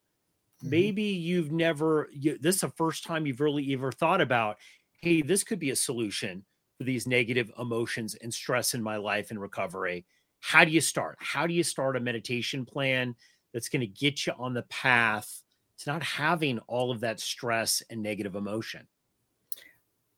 Mm-hmm. 0.61 0.69
maybe 0.69 1.03
you've 1.03 1.51
never 1.51 2.07
you, 2.13 2.37
this 2.39 2.55
is 2.55 2.61
the 2.61 2.69
first 2.69 3.03
time 3.03 3.25
you've 3.25 3.41
really 3.41 3.73
ever 3.73 3.91
thought 3.91 4.21
about 4.21 4.57
hey 4.99 5.23
this 5.23 5.43
could 5.43 5.57
be 5.57 5.71
a 5.71 5.75
solution 5.75 6.45
for 6.77 6.83
these 6.83 7.07
negative 7.07 7.51
emotions 7.57 8.13
and 8.13 8.31
stress 8.31 8.75
in 8.75 8.83
my 8.83 8.97
life 8.97 9.31
and 9.31 9.41
recovery 9.41 10.05
how 10.41 10.65
do 10.65 10.71
you 10.71 10.81
start? 10.81 11.17
How 11.19 11.47
do 11.47 11.53
you 11.53 11.63
start 11.63 11.95
a 11.95 11.99
meditation 11.99 12.65
plan 12.65 13.15
that's 13.53 13.69
going 13.69 13.81
to 13.81 13.87
get 13.87 14.25
you 14.25 14.33
on 14.37 14.53
the 14.53 14.63
path 14.63 15.41
to 15.79 15.89
not 15.89 16.03
having 16.03 16.59
all 16.67 16.91
of 16.91 16.99
that 17.01 17.19
stress 17.19 17.81
and 17.89 18.03
negative 18.03 18.35
emotion? 18.35 18.87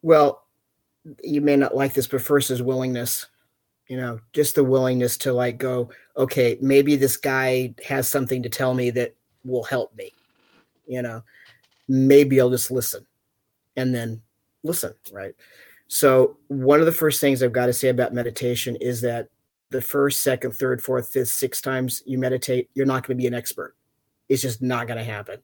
Well 0.02 0.44
you 1.22 1.42
may 1.42 1.58
not 1.58 1.76
like 1.76 1.94
this 1.94 2.08
but 2.08 2.22
first 2.22 2.50
is 2.50 2.62
willingness 2.62 3.26
you 3.90 3.98
know 3.98 4.18
just 4.32 4.56
the 4.56 4.64
willingness 4.64 5.18
to 5.18 5.34
like 5.34 5.58
go 5.58 5.90
okay 6.16 6.58
maybe 6.62 6.96
this 6.96 7.18
guy 7.18 7.76
has 7.86 8.08
something 8.08 8.42
to 8.42 8.48
tell 8.48 8.74
me 8.74 8.90
that 8.90 9.14
will 9.44 9.64
help 9.64 9.94
me 9.98 10.14
you 10.88 11.02
know, 11.02 11.24
maybe 11.88 12.40
I'll 12.40 12.50
just 12.50 12.72
listen 12.72 13.06
and 13.76 13.94
then 13.94 14.22
listen, 14.64 14.94
right? 15.12 15.34
So, 15.88 16.38
one 16.48 16.80
of 16.80 16.86
the 16.86 16.92
first 16.92 17.22
things 17.22 17.44
I've 17.44 17.54
got 17.54 17.68
to 17.68 17.74
say 17.74 17.90
about 17.90 18.14
meditation 18.14 18.76
is 18.78 19.02
that 19.02 19.30
the 19.74 19.82
first, 19.82 20.24
second, 20.24 20.52
third, 20.52 20.82
fourth, 20.82 21.12
fifth, 21.12 21.28
six 21.28 21.60
times 21.60 22.02
you 22.06 22.18
meditate, 22.18 22.70
you're 22.74 22.86
not 22.86 23.06
going 23.06 23.18
to 23.18 23.22
be 23.22 23.28
an 23.28 23.34
expert. 23.34 23.76
It's 24.30 24.42
just 24.42 24.62
not 24.62 24.88
going 24.88 24.98
to 25.00 25.04
happen. 25.04 25.40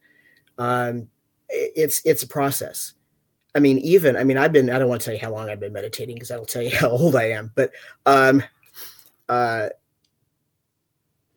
Um, 0.57 1.09
it's 1.50 2.01
it's 2.05 2.24
a 2.24 2.27
process. 2.27 2.93
I 3.55 3.59
mean, 3.59 3.79
even 3.79 4.15
I 4.15 4.24
mean, 4.24 4.38
I've 4.38 4.53
been 4.53 4.69
I 4.69 4.79
don't 4.79 4.88
want 4.88 5.01
to 5.01 5.05
tell 5.05 5.13
you 5.13 5.19
how 5.19 5.31
long 5.31 5.50
I've 5.50 5.59
been 5.59 5.74
meditating 5.74 6.15
because 6.15 6.29
that'll 6.29 6.45
tell 6.45 6.62
you 6.62 6.69
how 6.75 6.89
old 6.89 7.15
I 7.15 7.31
am. 7.31 7.51
But 7.55 7.71
um, 8.05 8.43
uh, 9.27 9.69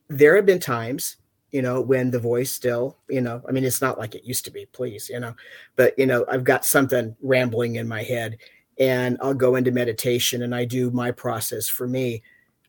there 0.07 0.35
have 0.35 0.45
been 0.45 0.59
times 0.59 1.17
you 1.53 1.61
know, 1.61 1.79
when 1.79 2.09
the 2.09 2.19
voice 2.19 2.51
still, 2.51 2.97
you 3.07 3.21
know, 3.21 3.39
I 3.47 3.51
mean, 3.51 3.63
it's 3.63 3.79
not 3.79 3.99
like 3.99 4.15
it 4.15 4.25
used 4.25 4.43
to 4.45 4.51
be, 4.51 4.65
please, 4.65 5.07
you 5.07 5.19
know, 5.19 5.35
but, 5.75 5.97
you 5.99 6.07
know, 6.07 6.25
I've 6.27 6.43
got 6.43 6.65
something 6.65 7.15
rambling 7.21 7.75
in 7.75 7.87
my 7.87 8.01
head 8.01 8.39
and 8.79 9.19
I'll 9.21 9.35
go 9.35 9.55
into 9.55 9.69
meditation 9.69 10.41
and 10.41 10.55
I 10.55 10.65
do 10.65 10.89
my 10.89 11.11
process 11.11 11.69
for 11.69 11.87
me, 11.87 12.23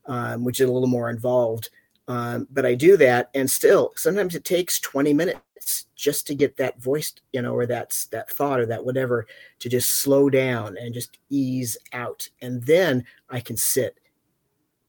um, 0.06 0.44
which 0.44 0.60
is 0.60 0.68
a 0.68 0.72
little 0.72 0.88
more 0.88 1.10
involved. 1.10 1.70
Um, 2.06 2.46
but 2.50 2.66
I 2.66 2.74
do 2.74 2.96
that 2.98 3.30
and 3.34 3.50
still 3.50 3.92
sometimes 3.96 4.34
it 4.34 4.44
takes 4.44 4.78
20 4.80 5.14
minutes 5.14 5.86
just 5.96 6.26
to 6.26 6.34
get 6.34 6.56
that 6.58 6.78
voice, 6.82 7.14
you 7.32 7.40
know, 7.40 7.54
or 7.54 7.64
that's 7.64 8.06
that 8.06 8.30
thought 8.30 8.60
or 8.60 8.66
that 8.66 8.84
whatever 8.84 9.26
to 9.60 9.68
just 9.70 10.02
slow 10.02 10.28
down 10.28 10.76
and 10.76 10.92
just 10.92 11.18
ease 11.30 11.78
out. 11.94 12.28
And 12.42 12.62
then 12.64 13.06
I 13.30 13.40
can 13.40 13.56
sit 13.56 13.98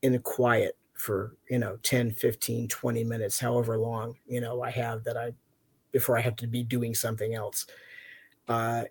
in 0.02 0.20
quiet 0.20 0.78
for 0.94 1.36
you 1.50 1.60
know 1.60 1.78
10 1.84 2.12
15 2.12 2.68
20 2.68 3.04
minutes 3.04 3.40
however 3.40 3.78
long 3.78 4.16
you 4.28 4.40
know 4.40 4.62
i 4.62 4.70
have 4.70 5.04
that 5.04 5.18
i 5.18 5.32
before 5.92 6.18
i 6.18 6.22
have 6.22 6.36
to 6.38 6.48
be 6.48 6.64
doing 6.64 6.96
something 6.96 7.36
else 7.36 7.66
uh 8.48 8.84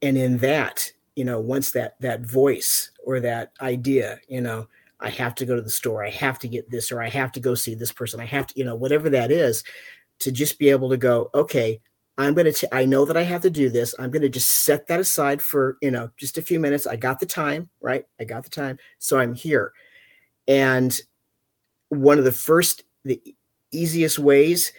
and 0.00 0.16
in 0.16 0.38
that 0.38 0.90
you 1.16 1.24
know 1.24 1.38
once 1.38 1.70
that 1.70 2.00
that 2.00 2.22
voice 2.22 2.90
or 3.04 3.20
that 3.20 3.52
idea 3.60 4.18
you 4.28 4.40
know 4.40 4.66
i 5.02 5.10
have 5.10 5.34
to 5.34 5.44
go 5.44 5.56
to 5.56 5.62
the 5.62 5.70
store 5.70 6.04
i 6.04 6.10
have 6.10 6.38
to 6.38 6.48
get 6.48 6.70
this 6.70 6.90
or 6.90 7.02
i 7.02 7.08
have 7.08 7.32
to 7.32 7.40
go 7.40 7.54
see 7.54 7.74
this 7.74 7.92
person 7.92 8.20
i 8.20 8.24
have 8.24 8.46
to 8.46 8.54
you 8.56 8.64
know 8.64 8.74
whatever 8.74 9.10
that 9.10 9.30
is 9.30 9.62
to 10.18 10.32
just 10.32 10.58
be 10.58 10.70
able 10.70 10.88
to 10.88 10.96
go 10.96 11.30
okay 11.34 11.80
i'm 12.18 12.34
going 12.34 12.50
to 12.52 12.74
i 12.74 12.84
know 12.84 13.04
that 13.04 13.16
i 13.16 13.22
have 13.22 13.42
to 13.42 13.50
do 13.50 13.68
this 13.68 13.94
i'm 13.98 14.10
going 14.10 14.22
to 14.22 14.28
just 14.28 14.64
set 14.64 14.86
that 14.86 15.00
aside 15.00 15.42
for 15.42 15.76
you 15.82 15.90
know 15.90 16.10
just 16.16 16.38
a 16.38 16.42
few 16.42 16.58
minutes 16.60 16.86
i 16.86 16.96
got 16.96 17.20
the 17.20 17.26
time 17.26 17.68
right 17.80 18.04
i 18.20 18.24
got 18.24 18.44
the 18.44 18.50
time 18.50 18.78
so 18.98 19.18
i'm 19.18 19.34
here 19.34 19.72
and 20.48 21.00
one 21.92 22.18
of 22.18 22.24
the 22.24 22.32
first, 22.32 22.84
the 23.04 23.20
easiest 23.70 24.18
ways 24.18 24.72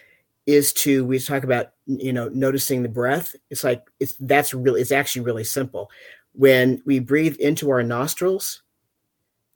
is 0.46 0.72
to 0.72 1.06
we 1.06 1.18
talk 1.18 1.42
about 1.42 1.68
you 1.86 2.12
know 2.12 2.28
noticing 2.28 2.82
the 2.82 2.88
breath. 2.88 3.34
It's 3.50 3.64
like 3.64 3.88
it's 4.00 4.14
that's 4.20 4.52
really 4.52 4.80
it's 4.80 4.92
actually 4.92 5.24
really 5.24 5.44
simple. 5.44 5.90
When 6.32 6.82
we 6.84 6.98
breathe 6.98 7.36
into 7.36 7.70
our 7.70 7.84
nostrils, 7.84 8.62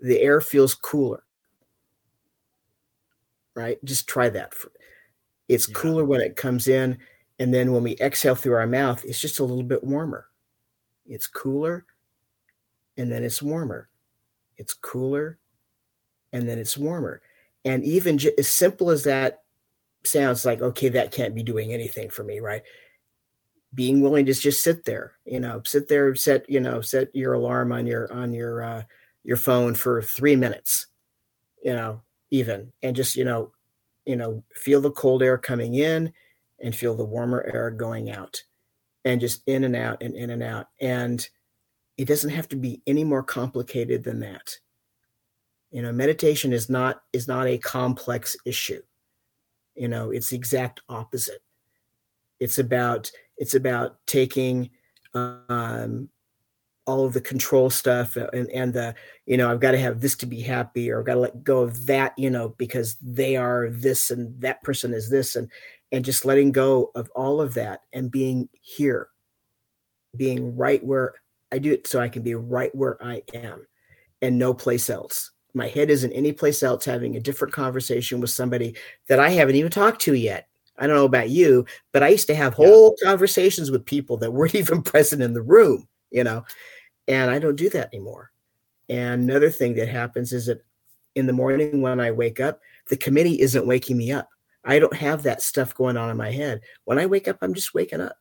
the 0.01 0.21
air 0.21 0.41
feels 0.41 0.75
cooler. 0.75 1.25
Right? 3.55 3.83
Just 3.85 4.09
try 4.09 4.29
that. 4.29 4.53
It's 5.49 5.69
yeah. 5.69 5.75
cooler 5.75 6.05
when 6.05 6.21
it 6.21 6.37
comes 6.37 6.69
in, 6.69 6.99
and 7.39 7.53
then 7.53 7.73
when 7.73 7.83
we 7.83 7.97
exhale 7.97 8.35
through 8.35 8.55
our 8.55 8.67
mouth, 8.67 9.05
it's 9.05 9.21
just 9.21 9.41
a 9.41 9.45
little 9.45 9.65
bit 9.65 9.83
warmer. 9.83 10.27
It's 11.07 11.27
cooler, 11.27 11.87
and 12.97 13.11
then 13.11 13.25
it's 13.25 13.43
warmer. 13.43 13.89
It's 14.57 14.75
cooler, 14.75 15.39
and 16.33 16.49
then 16.49 16.59
it's 16.59 16.77
warmer. 16.77 17.23
And 17.65 17.83
even 17.85 18.19
j- 18.19 18.35
as 18.39 18.49
simple 18.49 18.91
as 18.91 19.05
that 19.05 19.43
sounds 20.05 20.45
like, 20.45 20.61
okay, 20.61 20.89
that 20.91 21.13
can't 21.13 21.35
be 21.35 21.43
doing 21.43 21.73
anything 21.73 22.11
for 22.11 22.25
me, 22.25 22.41
right? 22.41 22.63
Being 23.75 24.01
willing 24.01 24.27
to 24.27 24.35
just 24.35 24.63
sit 24.63 24.85
there, 24.85 25.15
you 25.25 25.41
know, 25.41 25.63
sit 25.65 25.89
there, 25.89 26.15
set, 26.15 26.49
you 26.49 26.61
know, 26.61 26.81
set 26.81 27.15
your 27.15 27.35
alarm 27.35 27.73
on 27.73 27.87
your 27.87 28.13
on 28.13 28.33
your 28.33 28.63
uh, 28.63 28.83
your 29.29 29.37
phone 29.37 29.75
for 29.75 30.01
three 30.01 30.37
minutes, 30.37 30.87
you 31.63 31.75
know, 31.75 32.01
even, 32.31 32.73
and 32.83 32.97
just 32.97 33.15
you 33.15 33.27
know, 33.27 33.53
you 34.07 34.17
know, 34.17 34.43
feel 34.55 34.81
the 34.81 34.91
cold 34.91 35.23
air 35.23 35.37
coming 35.37 35.75
in, 35.75 36.11
and 36.61 36.75
feel 36.75 36.95
the 36.95 37.05
warmer 37.05 37.43
air 37.53 37.71
going 37.71 38.11
out, 38.11 38.43
and 39.05 39.21
just 39.21 39.43
in 39.47 39.65
and 39.65 39.77
out 39.77 40.03
and 40.03 40.15
in 40.15 40.31
and 40.31 40.43
out, 40.43 40.69
and 40.81 41.29
it 41.99 42.07
doesn't 42.07 42.31
have 42.31 42.49
to 42.49 42.57
be 42.57 42.81
any 42.87 43.05
more 43.05 43.23
complicated 43.23 44.03
than 44.03 44.21
that. 44.21 44.57
You 45.73 45.83
know 45.83 45.93
meditation 45.93 46.55
is 46.55 46.71
not 46.71 47.03
is 47.13 47.29
not 47.29 47.47
a 47.47 47.59
complex 47.59 48.35
issue. 48.47 48.81
You 49.75 49.89
know 49.89 50.11
it's 50.11 50.31
the 50.31 50.37
exact 50.37 50.81
opposite. 50.89 51.43
It's 52.41 52.59
about 52.59 53.11
it's 53.37 53.55
about 53.55 53.99
taking 54.07 54.71
um 55.13 56.09
all 56.89 57.05
of 57.05 57.13
the 57.13 57.21
control 57.21 57.71
stuff 57.71 58.17
uh, 58.17 58.29
and, 58.33 58.51
and 58.51 58.73
the 58.73 58.95
you 59.27 59.37
know 59.37 59.51
i've 59.51 59.61
got 59.61 59.73
to 59.73 59.79
have 59.79 60.01
this 60.01 60.17
to 60.17 60.27
be 60.27 60.41
happy 60.41 60.91
or 60.91 61.01
i've 61.01 61.07
got 61.07 61.15
to 61.15 61.21
let 61.21 61.45
go 61.45 61.61
of 61.61 61.87
that 61.87 62.13
you 62.19 62.31
know 62.31 62.49
because 62.59 62.97
they 63.03 63.37
are 63.37 63.69
this 63.71 64.11
and 64.11 64.41
that 64.41 64.63
person 64.63 64.93
is 64.93 65.09
this 65.09 65.37
and 65.37 65.49
and 65.93 66.05
just 66.05 66.25
letting 66.25 66.51
go 66.51 66.91
of 66.95 67.09
all 67.15 67.41
of 67.41 67.55
that 67.55 67.83
and 67.93 68.11
being 68.11 68.49
here 68.61 69.09
being 70.17 70.57
right 70.57 70.83
where 70.85 71.15
i 71.53 71.59
do 71.59 71.73
it 71.73 71.87
so 71.87 72.01
i 72.01 72.09
can 72.09 72.23
be 72.23 72.35
right 72.35 72.75
where 72.75 73.03
i 73.05 73.23
am 73.35 73.67
and 74.23 74.37
no 74.37 74.53
place 74.53 74.91
else 74.91 75.31
my 75.55 75.69
head 75.69 75.91
isn't 75.91 76.13
any 76.13 76.33
place 76.33 76.63
else 76.63 76.85
having 76.85 77.17
a 77.17 77.21
different 77.21 77.55
conversation 77.55 78.21
with 78.21 78.31
somebody 78.31 78.77
that 79.09 79.19
I 79.19 79.31
haven't 79.31 79.57
even 79.57 79.71
talked 79.71 80.01
to 80.03 80.15
yet. 80.15 80.49
I 80.79 80.87
don't 80.87 80.97
know 80.97 81.05
about 81.05 81.31
you, 81.31 81.67
but 81.93 82.03
I 82.03 82.09
used 82.09 82.29
to 82.29 82.35
have 82.35 82.55
whole 82.55 82.95
yeah. 83.03 83.11
conversations 83.11 83.71
with 83.71 83.85
people 83.85 84.17
that 84.19 84.33
weren't 84.33 84.55
even 84.55 84.83
present 84.83 85.23
in 85.23 85.33
the 85.35 85.43
room, 85.43 85.89
you 86.11 86.25
know, 86.25 86.45
and 87.09 87.31
I 87.31 87.39
don't 87.39 87.57
do 87.57 87.71
that 87.71 87.93
anymore. 87.93 88.31
And 88.89 89.29
another 89.29 89.51
thing 89.51 89.75
that 89.75 89.89
happens 89.89 90.33
is 90.33 90.47
that 90.47 90.65
in 91.15 91.27
the 91.27 91.33
morning 91.33 91.83
when 91.83 92.01
I 92.01 92.11
wake 92.11 92.39
up, 92.39 92.61
the 92.89 92.97
committee 92.97 93.41
isn't 93.41 93.67
waking 93.67 93.97
me 93.97 94.13
up. 94.13 94.29
I 94.65 94.79
don't 94.79 94.95
have 94.95 95.23
that 95.25 95.43
stuff 95.43 95.75
going 95.75 95.97
on 95.97 96.11
in 96.11 96.17
my 96.17 96.31
head. 96.31 96.61
When 96.85 96.99
I 96.99 97.07
wake 97.07 97.27
up, 97.27 97.39
I'm 97.43 97.55
just 97.55 97.75
waking 97.75 98.01
up. 98.01 98.17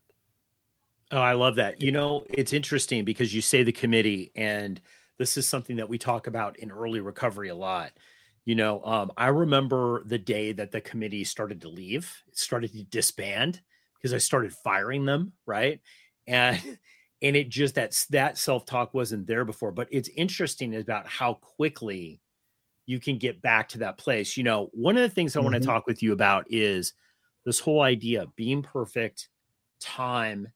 Oh, 1.12 1.22
I 1.22 1.34
love 1.34 1.56
that. 1.56 1.82
You 1.82 1.92
know, 1.92 2.26
it's 2.30 2.54
interesting 2.54 3.06
because 3.06 3.34
you 3.34 3.42
say 3.42 3.64
the 3.64 3.72
committee 3.72 4.32
and 4.36 4.82
this 5.18 5.38
is 5.38 5.48
something 5.48 5.78
that 5.78 5.90
we 5.90 5.98
talk 5.98 6.28
about 6.28 6.60
in 6.60 6.72
early 6.72 7.00
recovery 7.00 7.50
a 7.50 7.56
lot 7.56 7.92
You 8.46 8.56
know, 8.56 8.84
um, 8.86 9.12
I 9.18 9.28
remember 9.28 10.04
the 10.06 10.18
day 10.18 10.54
that 10.54 10.72
the 10.72 10.82
committee 10.82 11.24
started 11.24 11.62
to 11.62 11.70
leave, 11.70 12.14
it 12.28 12.38
started 12.38 12.72
to 12.74 12.84
disband 12.84 13.62
because 13.96 14.14
I 14.14 14.20
started 14.20 14.54
firing 14.54 15.06
them, 15.06 15.34
right? 15.46 15.82
And 16.28 16.62
and 17.22 17.36
it 17.36 17.50
just 17.50 17.76
that 17.76 18.06
that 18.10 18.38
self-talk 18.38 18.94
wasn't 18.94 19.28
there 19.28 19.46
before. 19.46 19.72
But 19.72 19.88
it's 19.92 20.10
interesting 20.10 20.76
about 20.76 21.08
how 21.08 21.36
quickly 21.36 22.22
you 22.86 23.00
can 23.00 23.18
get 23.18 23.42
back 23.42 23.70
to 23.70 23.80
that 23.80 23.98
place. 23.98 24.38
You 24.38 24.44
know, 24.44 24.70
one 24.74 24.96
of 24.96 25.02
the 25.02 25.10
things 25.10 25.36
I 25.36 25.40
mm-hmm. 25.40 25.52
want 25.52 25.62
to 25.62 25.68
talk 25.68 25.88
with 25.88 26.02
you 26.02 26.14
about 26.14 26.46
is 26.50 26.94
this 27.46 27.60
whole 27.60 27.82
idea 27.82 28.24
of 28.24 28.36
being 28.36 28.62
perfect, 28.62 29.30
time, 29.80 30.48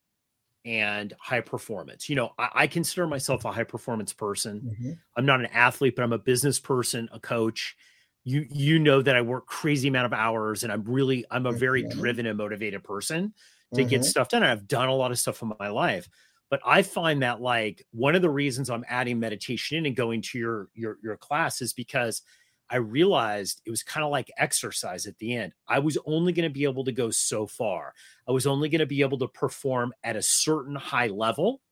and 0.64 1.12
high 1.20 1.40
performance. 1.40 2.08
You 2.08 2.16
know, 2.16 2.32
I, 2.38 2.48
I 2.54 2.66
consider 2.66 3.06
myself 3.06 3.44
a 3.44 3.52
high 3.52 3.64
performance 3.64 4.12
person. 4.12 4.60
Mm-hmm. 4.60 4.92
I'm 5.16 5.26
not 5.26 5.40
an 5.40 5.46
athlete, 5.46 5.96
but 5.96 6.02
I'm 6.02 6.12
a 6.12 6.18
business 6.18 6.60
person, 6.60 7.08
a 7.12 7.20
coach. 7.20 7.76
You 8.24 8.46
you 8.48 8.78
know 8.78 9.02
that 9.02 9.16
I 9.16 9.20
work 9.20 9.46
crazy 9.46 9.88
amount 9.88 10.06
of 10.06 10.12
hours, 10.12 10.62
and 10.62 10.72
I'm 10.72 10.84
really 10.84 11.24
I'm 11.30 11.46
a 11.46 11.52
very 11.52 11.82
mm-hmm. 11.82 11.98
driven 11.98 12.26
and 12.26 12.38
motivated 12.38 12.84
person 12.84 13.34
to 13.74 13.80
mm-hmm. 13.80 13.88
get 13.88 14.04
stuff 14.04 14.28
done. 14.28 14.42
I've 14.44 14.68
done 14.68 14.88
a 14.88 14.94
lot 14.94 15.10
of 15.10 15.18
stuff 15.18 15.42
in 15.42 15.52
my 15.58 15.68
life, 15.68 16.08
but 16.52 16.60
I 16.66 16.82
find 16.82 17.22
that 17.22 17.40
like 17.40 17.86
one 17.92 18.14
of 18.14 18.20
the 18.20 18.28
reasons 18.28 18.68
I'm 18.68 18.84
adding 18.86 19.18
meditation 19.18 19.78
in 19.78 19.86
and 19.86 19.96
going 19.96 20.20
to 20.20 20.38
your 20.38 20.68
your 20.74 20.98
your 21.02 21.16
class 21.16 21.62
is 21.62 21.72
because 21.72 22.20
I 22.68 22.76
realized 22.76 23.62
it 23.64 23.70
was 23.70 23.82
kind 23.82 24.04
of 24.04 24.10
like 24.10 24.30
exercise 24.36 25.06
at 25.06 25.16
the 25.16 25.34
end. 25.34 25.54
I 25.66 25.78
was 25.78 25.96
only 26.04 26.30
going 26.34 26.46
to 26.46 26.52
be 26.52 26.64
able 26.64 26.84
to 26.84 26.92
go 26.92 27.10
so 27.10 27.46
far. 27.46 27.94
I 28.28 28.32
was 28.32 28.46
only 28.46 28.68
going 28.68 28.80
to 28.80 28.86
be 28.86 29.00
able 29.00 29.16
to 29.20 29.28
perform 29.28 29.94
at 30.04 30.14
a 30.14 30.20
certain 30.20 30.74
high 30.74 31.06
level. 31.06 31.62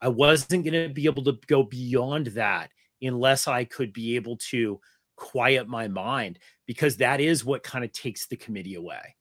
I 0.00 0.06
wasn't 0.06 0.64
going 0.64 0.88
to 0.88 0.94
be 0.94 1.06
able 1.06 1.24
to 1.24 1.36
go 1.48 1.64
beyond 1.64 2.28
that 2.28 2.70
unless 3.02 3.48
I 3.48 3.64
could 3.64 3.92
be 3.92 4.14
able 4.14 4.36
to 4.50 4.80
quiet 5.16 5.66
my 5.66 5.88
mind 5.88 6.38
because 6.64 6.98
that 6.98 7.20
is 7.20 7.44
what 7.44 7.64
kind 7.64 7.84
of 7.84 7.90
takes 7.90 8.28
the 8.28 8.36
committee 8.36 8.76
away. 8.76 9.16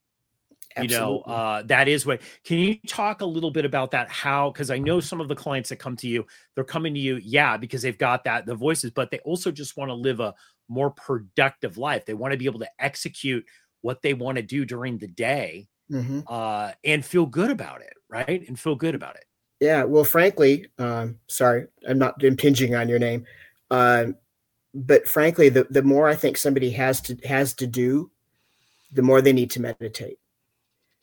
Absolutely. 0.75 0.95
You 0.95 1.01
know, 1.01 1.19
uh, 1.21 1.63
that 1.63 1.87
is 1.87 2.05
what. 2.05 2.21
Can 2.43 2.59
you 2.59 2.77
talk 2.87 3.21
a 3.21 3.25
little 3.25 3.51
bit 3.51 3.65
about 3.65 3.91
that? 3.91 4.09
How? 4.09 4.51
Because 4.51 4.69
I 4.69 4.77
know 4.77 4.99
some 4.99 5.19
of 5.19 5.27
the 5.27 5.35
clients 5.35 5.69
that 5.69 5.77
come 5.77 5.95
to 5.97 6.07
you, 6.07 6.25
they're 6.55 6.63
coming 6.63 6.93
to 6.93 6.99
you, 6.99 7.19
yeah, 7.23 7.57
because 7.57 7.81
they've 7.81 7.97
got 7.97 8.23
that 8.25 8.45
the 8.45 8.55
voices, 8.55 8.91
but 8.91 9.09
they 9.09 9.19
also 9.19 9.51
just 9.51 9.77
want 9.77 9.89
to 9.89 9.95
live 9.95 10.19
a 10.19 10.33
more 10.67 10.91
productive 10.91 11.77
life. 11.77 12.05
They 12.05 12.13
want 12.13 12.33
to 12.33 12.37
be 12.37 12.45
able 12.45 12.59
to 12.59 12.69
execute 12.77 13.45
what 13.81 14.01
they 14.01 14.13
want 14.13 14.35
to 14.35 14.43
do 14.43 14.63
during 14.65 14.97
the 14.97 15.07
day 15.07 15.67
mm-hmm. 15.91 16.19
uh, 16.27 16.71
and 16.83 17.03
feel 17.03 17.25
good 17.25 17.49
about 17.49 17.81
it, 17.81 17.93
right? 18.09 18.47
And 18.47 18.59
feel 18.59 18.75
good 18.75 18.93
about 18.93 19.15
it. 19.15 19.25
Yeah. 19.59 19.83
Well, 19.83 20.03
frankly, 20.03 20.67
um, 20.77 21.17
sorry, 21.27 21.67
I'm 21.87 21.97
not 21.97 22.23
impinging 22.23 22.75
on 22.75 22.87
your 22.87 22.99
name, 22.99 23.25
um, 23.71 24.15
but 24.73 25.07
frankly, 25.07 25.49
the 25.49 25.65
the 25.71 25.81
more 25.81 26.07
I 26.07 26.15
think 26.15 26.37
somebody 26.37 26.69
has 26.71 27.01
to 27.01 27.17
has 27.27 27.55
to 27.55 27.65
do, 27.65 28.11
the 28.91 29.01
more 29.01 29.21
they 29.21 29.33
need 29.33 29.49
to 29.51 29.61
meditate 29.61 30.19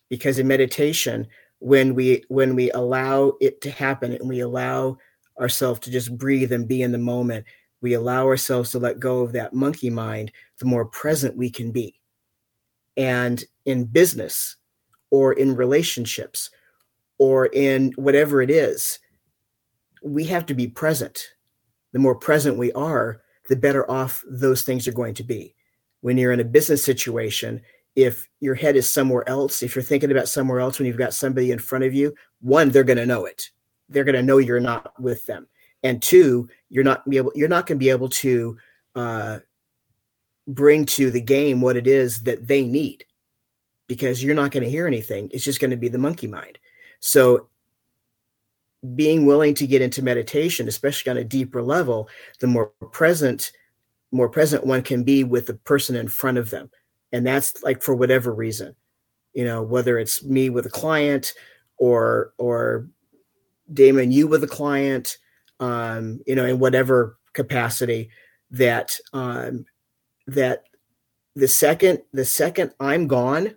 because 0.09 0.39
in 0.39 0.47
meditation 0.47 1.27
when 1.59 1.95
we 1.95 2.23
when 2.29 2.55
we 2.55 2.71
allow 2.73 3.33
it 3.41 3.61
to 3.63 3.71
happen 3.71 4.13
and 4.13 4.29
we 4.29 4.41
allow 4.41 4.97
ourselves 5.41 5.81
to 5.81 5.91
just 5.91 6.17
breathe 6.17 6.53
and 6.53 6.69
be 6.69 6.83
in 6.83 6.93
the 6.93 6.99
moment 6.99 7.45
we 7.81 7.95
allow 7.95 8.27
ourselves 8.27 8.71
to 8.71 8.79
let 8.79 9.01
go 9.01 9.21
of 9.21 9.33
that 9.33 9.55
monkey 9.55 9.91
mind 9.91 10.33
the 10.59 10.65
more 10.65 10.87
present 10.87 11.37
we 11.37 11.51
can 11.51 11.71
be. 11.71 12.01
And 12.97 13.45
in 13.65 13.85
business 13.85 14.57
or 15.11 15.35
in 15.35 15.55
relationships 15.55 16.51
or 17.19 17.47
in 17.47 17.93
whatever 17.97 18.43
it 18.43 18.51
is 18.51 18.99
we 20.03 20.25
have 20.25 20.47
to 20.47 20.55
be 20.55 20.67
present. 20.67 21.29
The 21.93 21.99
more 21.99 22.15
present 22.15 22.59
we 22.59 22.73
are 22.73 23.23
the 23.49 23.57
better 23.57 23.89
off 23.91 24.25
those 24.29 24.63
things 24.63 24.89
are 24.89 24.93
going 24.93 25.15
to 25.15 25.25
be. 25.25 25.55
When 26.01 26.17
you're 26.17 26.33
in 26.33 26.41
a 26.41 26.45
business 26.45 26.85
situation 26.85 27.63
if 27.97 28.29
your 28.41 28.55
head 28.55 28.77
is 28.77 28.91
somewhere 28.91 29.27
else, 29.27 29.63
if 29.63 29.75
you're 29.75 29.83
thinking 29.83 30.11
about 30.11 30.29
somewhere 30.29 30.61
else 30.61 30.79
when 30.79 30.87
you've 30.87 30.99
got 30.99 31.15
somebody 31.15 31.51
in 31.51 31.59
front 31.59 31.83
of 31.83 31.95
you, 31.95 32.15
one, 32.43 32.69
they're 32.69 32.85
going 32.85 32.99
to 32.99 33.07
know 33.07 33.25
it. 33.25 33.51
They're 33.89 34.05
going 34.05 34.15
to 34.15 34.23
know 34.23 34.39
you're 34.39 34.61
not 34.61 34.93
with 35.01 35.25
them, 35.27 35.47
and 35.83 36.03
two, 36.03 36.49
you're 36.69 36.85
not 36.85 37.09
be 37.09 37.17
able 37.17 37.33
you're 37.35 37.49
not 37.49 37.67
going 37.67 37.79
to 37.79 37.85
be 37.85 37.91
able 37.91 38.09
to 38.11 38.59
uh, 38.95 39.39
bring 40.47 40.85
to 40.87 41.11
the 41.11 41.21
game 41.21 41.61
what 41.61 41.77
it 41.77 41.87
is 41.87 42.23
that 42.25 42.47
they 42.47 42.65
need 42.65 43.05
because 43.87 44.23
you're 44.23 44.35
not 44.35 44.51
going 44.51 44.65
to 44.65 44.71
hear 44.71 44.87
anything. 44.87 45.31
It's 45.33 45.45
just 45.45 45.61
going 45.61 45.71
to 45.71 45.77
be 45.77 45.89
the 45.89 45.99
monkey 45.99 46.27
mind. 46.27 46.59
So 46.99 47.49
being 48.95 49.25
willing 49.25 49.55
to 49.55 49.67
get 49.67 49.83
into 49.83 50.03
meditation, 50.03 50.67
especially 50.67 51.11
on 51.11 51.17
a 51.17 51.25
deeper 51.25 51.63
level, 51.63 52.09
the 52.41 52.49
more 52.49 52.73
present, 52.91 53.53
more 54.11 54.29
present 54.29 54.67
one 54.67 54.83
can 54.83 55.05
be 55.05 55.23
with 55.23 55.47
the 55.47 55.55
person 55.55 55.95
in 55.95 56.09
front 56.09 56.39
of 56.39 56.51
them 56.51 56.71
and 57.13 57.27
that's 57.27 57.63
like 57.63 57.83
for 57.83 57.95
whatever 57.95 58.33
reason 58.33 58.75
you 59.33 59.45
know 59.45 59.63
whether 59.63 59.99
it's 59.99 60.25
me 60.25 60.51
with 60.51 60.67
a 60.67 60.71
client 60.71 61.33
or 61.79 62.33
or 62.39 62.89
damon 63.73 64.13
you 64.13 64.27
with 64.27 64.43
a 64.45 64.49
client 64.49 65.19
um 65.61 66.21
you 66.27 66.35
know 66.35 66.45
in 66.45 66.59
whatever 66.59 67.19
capacity 67.33 68.09
that 68.51 68.99
um 69.13 69.65
that 70.27 70.65
the 71.35 71.49
second 71.49 72.01
the 72.13 72.25
second 72.25 72.73
i'm 72.81 73.07
gone 73.07 73.55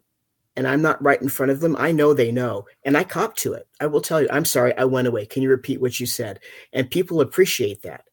and 0.56 0.68
i'm 0.68 0.82
not 0.82 1.02
right 1.02 1.22
in 1.22 1.30
front 1.30 1.52
of 1.52 1.62
them 1.62 1.76
i 1.78 1.92
know 1.92 2.14
they 2.14 2.32
know. 2.32 2.66
And 2.84 2.98
i 2.98 3.04
cop 3.04 3.36
to 3.38 3.54
it. 3.54 3.68
I 3.80 3.88
will 3.88 4.02
tell 4.02 4.22
you 4.22 4.28
i'm 4.32 4.46
sorry 4.46 4.76
i 4.78 4.84
went 4.84 5.08
away. 5.08 5.26
Can 5.26 5.42
you 5.44 5.50
repeat 5.50 5.82
what 5.82 6.00
you 6.00 6.06
said? 6.06 6.40
And 6.74 6.92
people 6.92 7.22
appreciate 7.22 7.82
that 7.84 8.04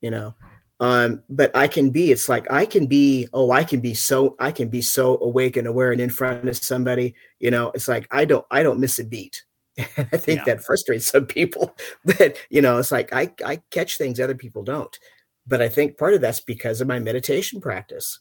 you 0.00 0.10
know 0.10 0.34
um 0.80 1.22
but 1.30 1.54
i 1.56 1.66
can 1.66 1.88
be 1.88 2.12
it's 2.12 2.28
like 2.28 2.50
i 2.50 2.66
can 2.66 2.86
be 2.86 3.26
oh 3.32 3.50
i 3.50 3.64
can 3.64 3.80
be 3.80 3.94
so 3.94 4.36
i 4.38 4.50
can 4.50 4.68
be 4.68 4.82
so 4.82 5.18
awake 5.22 5.56
and 5.56 5.66
aware 5.66 5.90
and 5.90 6.00
in 6.02 6.10
front 6.10 6.46
of 6.46 6.56
somebody 6.56 7.14
you 7.40 7.50
know 7.50 7.70
it's 7.70 7.88
like 7.88 8.06
i 8.10 8.24
don't 8.24 8.44
i 8.50 8.62
don't 8.62 8.80
miss 8.80 8.98
a 8.98 9.04
beat. 9.04 9.42
I 9.78 9.84
think 10.16 10.40
yeah. 10.40 10.44
that 10.44 10.64
frustrates 10.64 11.08
some 11.08 11.26
people 11.26 11.74
but 12.04 12.38
you 12.50 12.60
know 12.60 12.78
it's 12.78 12.92
like 12.92 13.12
i 13.12 13.32
i 13.44 13.60
catch 13.70 13.96
things 13.96 14.20
other 14.20 14.34
people 14.34 14.62
don't. 14.62 14.98
But 15.46 15.62
i 15.62 15.68
think 15.68 15.96
part 15.96 16.14
of 16.14 16.20
that's 16.20 16.40
because 16.40 16.80
of 16.80 16.88
my 16.88 16.98
meditation 16.98 17.60
practice. 17.60 18.20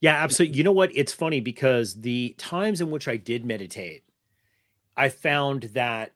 Yeah 0.00 0.22
absolutely 0.22 0.58
you 0.58 0.64
know 0.64 0.72
what? 0.72 0.90
It's 0.94 1.12
funny 1.12 1.40
because 1.40 1.94
the 2.00 2.34
times 2.38 2.80
in 2.80 2.90
which 2.90 3.08
i 3.08 3.16
did 3.16 3.44
meditate 3.44 4.04
i 4.96 5.08
found 5.08 5.64
that 5.74 6.12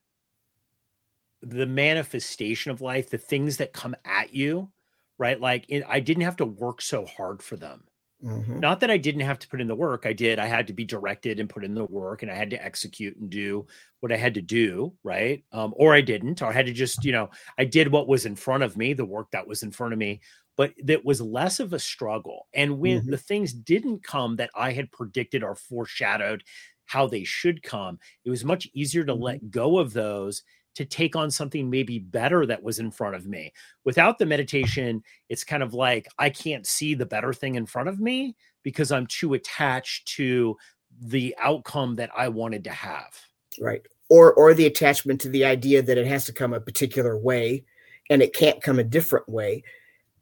the 1.40 1.66
manifestation 1.66 2.70
of 2.70 2.80
life 2.80 3.10
the 3.10 3.18
things 3.18 3.56
that 3.56 3.72
come 3.72 3.96
at 4.04 4.32
you 4.32 4.70
right? 5.18 5.40
Like 5.40 5.66
it, 5.68 5.84
I 5.88 6.00
didn't 6.00 6.24
have 6.24 6.36
to 6.36 6.46
work 6.46 6.82
so 6.82 7.06
hard 7.06 7.42
for 7.42 7.56
them. 7.56 7.84
Mm-hmm. 8.24 8.60
Not 8.60 8.80
that 8.80 8.90
I 8.90 8.98
didn't 8.98 9.22
have 9.22 9.40
to 9.40 9.48
put 9.48 9.60
in 9.60 9.66
the 9.66 9.74
work. 9.74 10.06
I 10.06 10.12
did. 10.12 10.38
I 10.38 10.46
had 10.46 10.68
to 10.68 10.72
be 10.72 10.84
directed 10.84 11.40
and 11.40 11.48
put 11.48 11.64
in 11.64 11.74
the 11.74 11.84
work, 11.84 12.22
and 12.22 12.30
I 12.30 12.36
had 12.36 12.50
to 12.50 12.64
execute 12.64 13.16
and 13.16 13.28
do 13.28 13.66
what 13.98 14.12
I 14.12 14.16
had 14.16 14.34
to 14.34 14.42
do, 14.42 14.94
right? 15.02 15.42
Um, 15.50 15.74
or 15.76 15.92
I 15.92 16.02
didn't, 16.02 16.40
or 16.40 16.46
I 16.46 16.52
had 16.52 16.66
to 16.66 16.72
just, 16.72 17.04
you 17.04 17.10
know, 17.10 17.30
I 17.58 17.64
did 17.64 17.90
what 17.90 18.06
was 18.06 18.24
in 18.24 18.36
front 18.36 18.62
of 18.62 18.76
me, 18.76 18.92
the 18.92 19.04
work 19.04 19.32
that 19.32 19.48
was 19.48 19.64
in 19.64 19.72
front 19.72 19.92
of 19.92 19.98
me, 19.98 20.20
but 20.56 20.72
that 20.84 21.04
was 21.04 21.20
less 21.20 21.58
of 21.58 21.72
a 21.72 21.80
struggle. 21.80 22.46
And 22.54 22.78
when 22.78 23.00
mm-hmm. 23.00 23.10
the 23.10 23.18
things 23.18 23.52
didn't 23.52 24.04
come 24.04 24.36
that 24.36 24.50
I 24.54 24.72
had 24.72 24.92
predicted 24.92 25.42
or 25.42 25.56
foreshadowed 25.56 26.44
how 26.84 27.08
they 27.08 27.24
should 27.24 27.62
come, 27.64 27.98
it 28.24 28.30
was 28.30 28.44
much 28.44 28.68
easier 28.72 29.04
to 29.04 29.14
mm-hmm. 29.14 29.22
let 29.22 29.50
go 29.50 29.78
of 29.78 29.92
those 29.92 30.44
to 30.74 30.84
take 30.84 31.16
on 31.16 31.30
something 31.30 31.68
maybe 31.68 31.98
better 31.98 32.46
that 32.46 32.62
was 32.62 32.78
in 32.78 32.90
front 32.90 33.14
of 33.14 33.26
me. 33.26 33.52
Without 33.84 34.18
the 34.18 34.26
meditation, 34.26 35.02
it's 35.28 35.44
kind 35.44 35.62
of 35.62 35.74
like 35.74 36.06
I 36.18 36.30
can't 36.30 36.66
see 36.66 36.94
the 36.94 37.06
better 37.06 37.32
thing 37.32 37.56
in 37.56 37.66
front 37.66 37.88
of 37.88 38.00
me 38.00 38.36
because 38.62 38.92
I'm 38.92 39.06
too 39.06 39.34
attached 39.34 40.08
to 40.16 40.56
the 41.00 41.34
outcome 41.38 41.96
that 41.96 42.10
I 42.16 42.28
wanted 42.28 42.64
to 42.64 42.70
have. 42.70 43.18
Right. 43.60 43.82
Or 44.08 44.32
or 44.34 44.54
the 44.54 44.66
attachment 44.66 45.20
to 45.22 45.28
the 45.28 45.44
idea 45.44 45.82
that 45.82 45.98
it 45.98 46.06
has 46.06 46.24
to 46.26 46.32
come 46.32 46.52
a 46.52 46.60
particular 46.60 47.18
way 47.18 47.64
and 48.10 48.22
it 48.22 48.34
can't 48.34 48.62
come 48.62 48.78
a 48.78 48.84
different 48.84 49.28
way. 49.28 49.64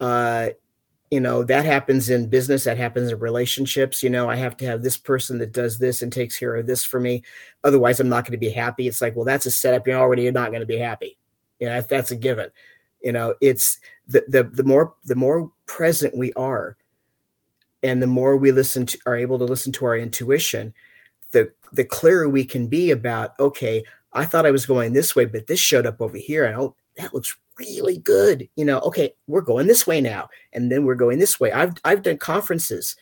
Uh 0.00 0.50
you 1.10 1.18
know 1.18 1.42
that 1.42 1.64
happens 1.64 2.08
in 2.08 2.28
business 2.28 2.64
that 2.64 2.78
happens 2.78 3.10
in 3.10 3.18
relationships 3.18 4.02
you 4.02 4.10
know 4.10 4.30
i 4.30 4.36
have 4.36 4.56
to 4.56 4.64
have 4.64 4.82
this 4.82 4.96
person 4.96 5.38
that 5.38 5.52
does 5.52 5.78
this 5.78 6.02
and 6.02 6.12
takes 6.12 6.38
care 6.38 6.56
of 6.56 6.66
this 6.66 6.84
for 6.84 7.00
me. 7.00 7.22
Otherwise 7.64 8.00
i'm 8.00 8.08
not 8.08 8.24
going 8.24 8.32
to 8.32 8.38
be 8.38 8.50
happy. 8.50 8.86
It's 8.86 9.00
like 9.00 9.16
well 9.16 9.24
that's 9.24 9.46
a 9.46 9.50
setup 9.50 9.86
you're 9.86 9.98
already 9.98 10.30
not 10.30 10.50
going 10.50 10.60
to 10.60 10.66
be 10.66 10.78
happy. 10.78 11.18
You 11.58 11.68
know 11.68 11.80
that's 11.82 12.10
a 12.10 12.16
given. 12.16 12.50
You 13.02 13.12
know 13.12 13.34
it's 13.40 13.78
the, 14.06 14.24
the 14.28 14.44
the 14.44 14.64
more 14.64 14.94
the 15.04 15.16
more 15.16 15.50
present 15.66 16.16
we 16.16 16.32
are 16.34 16.76
and 17.82 18.02
the 18.02 18.06
more 18.06 18.36
we 18.36 18.52
listen 18.52 18.86
to 18.86 18.98
are 19.06 19.16
able 19.16 19.38
to 19.38 19.44
listen 19.44 19.72
to 19.72 19.86
our 19.86 19.96
intuition 19.96 20.74
the 21.32 21.50
the 21.72 21.84
clearer 21.84 22.28
we 22.28 22.44
can 22.44 22.66
be 22.66 22.90
about 22.90 23.38
okay 23.38 23.82
i 24.12 24.24
thought 24.24 24.44
i 24.44 24.50
was 24.50 24.66
going 24.66 24.92
this 24.92 25.14
way 25.14 25.24
but 25.24 25.46
this 25.46 25.60
showed 25.60 25.86
up 25.86 26.00
over 26.00 26.16
here. 26.16 26.44
And 26.44 26.56
oh 26.56 26.74
that 26.96 27.14
looks 27.14 27.36
really 27.58 27.98
good. 27.98 28.48
You 28.56 28.64
know, 28.64 28.80
okay, 28.80 29.14
we're 29.26 29.40
going 29.40 29.66
this 29.66 29.86
way 29.86 30.00
now, 30.00 30.28
and 30.52 30.70
then 30.70 30.84
we're 30.84 30.94
going 30.94 31.18
this 31.18 31.38
way. 31.38 31.52
I've 31.52 31.74
I've 31.84 32.02
done 32.02 32.18
conferences 32.18 32.96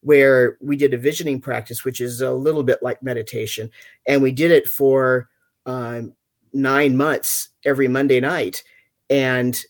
where 0.00 0.58
we 0.60 0.76
did 0.76 0.92
a 0.92 0.98
visioning 0.98 1.40
practice, 1.40 1.84
which 1.84 2.00
is 2.00 2.20
a 2.20 2.32
little 2.32 2.62
bit 2.62 2.82
like 2.82 3.02
meditation, 3.02 3.70
and 4.06 4.22
we 4.22 4.32
did 4.32 4.50
it 4.50 4.68
for 4.68 5.28
um, 5.66 6.14
nine 6.52 6.96
months 6.96 7.50
every 7.64 7.88
Monday 7.88 8.20
night, 8.20 8.62
and 9.10 9.64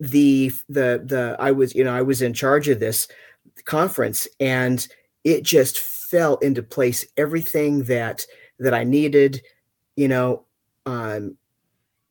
the 0.00 0.50
the 0.68 1.02
the 1.04 1.36
I 1.38 1.50
was 1.50 1.74
you 1.74 1.84
know 1.84 1.94
I 1.94 2.02
was 2.02 2.22
in 2.22 2.32
charge 2.32 2.68
of 2.68 2.80
this 2.80 3.06
conference 3.64 4.26
and 4.40 4.86
it 5.24 5.42
just 5.42 5.78
fell 5.78 6.36
into 6.36 6.62
place 6.62 7.04
everything 7.18 7.84
that 7.84 8.24
that 8.58 8.72
I 8.72 8.84
needed 8.84 9.42
you 9.96 10.08
know 10.08 10.46
um 10.86 11.36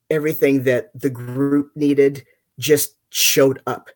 everything 0.10 0.64
that 0.64 0.90
the 1.00 1.10
group 1.10 1.72
needed 1.76 2.26
just 2.58 2.96
showed 3.10 3.62
up 3.68 3.90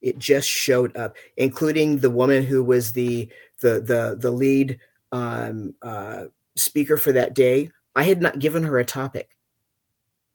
it 0.00 0.18
just 0.18 0.48
showed 0.48 0.96
up 0.96 1.16
including 1.36 1.98
the 1.98 2.10
woman 2.10 2.44
who 2.44 2.62
was 2.62 2.92
the 2.92 3.28
the 3.60 3.80
the 3.80 4.16
the 4.18 4.30
lead 4.30 4.78
um 5.12 5.74
uh 5.82 6.24
speaker 6.56 6.96
for 6.96 7.12
that 7.12 7.34
day 7.34 7.70
I 7.94 8.04
had 8.04 8.20
not 8.20 8.38
given 8.38 8.62
her 8.62 8.78
a 8.78 8.84
topic 8.84 9.30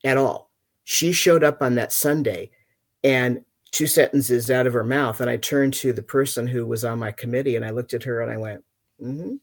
at 0.03 0.17
all 0.17 0.49
she 0.83 1.13
showed 1.13 1.43
up 1.43 1.61
on 1.61 1.75
that 1.75 1.93
Sunday 1.93 2.51
and 3.03 3.43
two 3.71 3.87
sentences 3.87 4.51
out 4.51 4.67
of 4.67 4.73
her 4.73 4.83
mouth. 4.83 5.19
And 5.21 5.29
I 5.29 5.37
turned 5.37 5.73
to 5.75 5.93
the 5.93 6.03
person 6.03 6.47
who 6.47 6.65
was 6.65 6.85
on 6.85 6.99
my 6.99 7.11
committee 7.11 7.55
and 7.55 7.65
I 7.65 7.71
looked 7.71 7.93
at 7.93 8.03
her 8.03 8.21
and 8.21 8.31
I 8.31 8.37
went, 8.37 8.63
mm-hmm. 9.01 9.35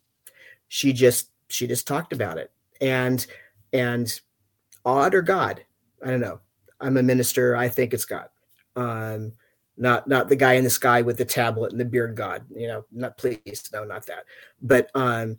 she 0.69 0.93
just, 0.93 1.31
she 1.49 1.67
just 1.67 1.87
talked 1.87 2.13
about 2.13 2.39
it. 2.39 2.51
And, 2.81 3.27
and 3.73 4.21
odd 4.85 5.15
or 5.15 5.23
God, 5.23 5.65
I 6.05 6.11
don't 6.11 6.21
know. 6.21 6.41
I'm 6.81 6.97
a 6.97 7.03
minister. 7.03 7.57
I 7.57 7.69
think 7.69 7.93
it's 7.93 8.05
God. 8.05 8.29
Um, 8.77 9.33
not 9.81 10.07
not 10.07 10.29
the 10.29 10.37
guy 10.37 10.53
in 10.53 10.65
the 10.65 10.71
sky 10.71 11.03
with 11.03 11.17
the 11.17 11.25
tablet 11.25 11.73
and 11.73 11.81
the 11.81 11.85
beard 11.85 12.15
god 12.15 12.45
you 12.55 12.69
know 12.69 12.85
not 12.93 13.17
please 13.17 13.69
no 13.73 13.83
not 13.83 14.07
that 14.07 14.25
but 14.61 14.91
um 14.95 15.37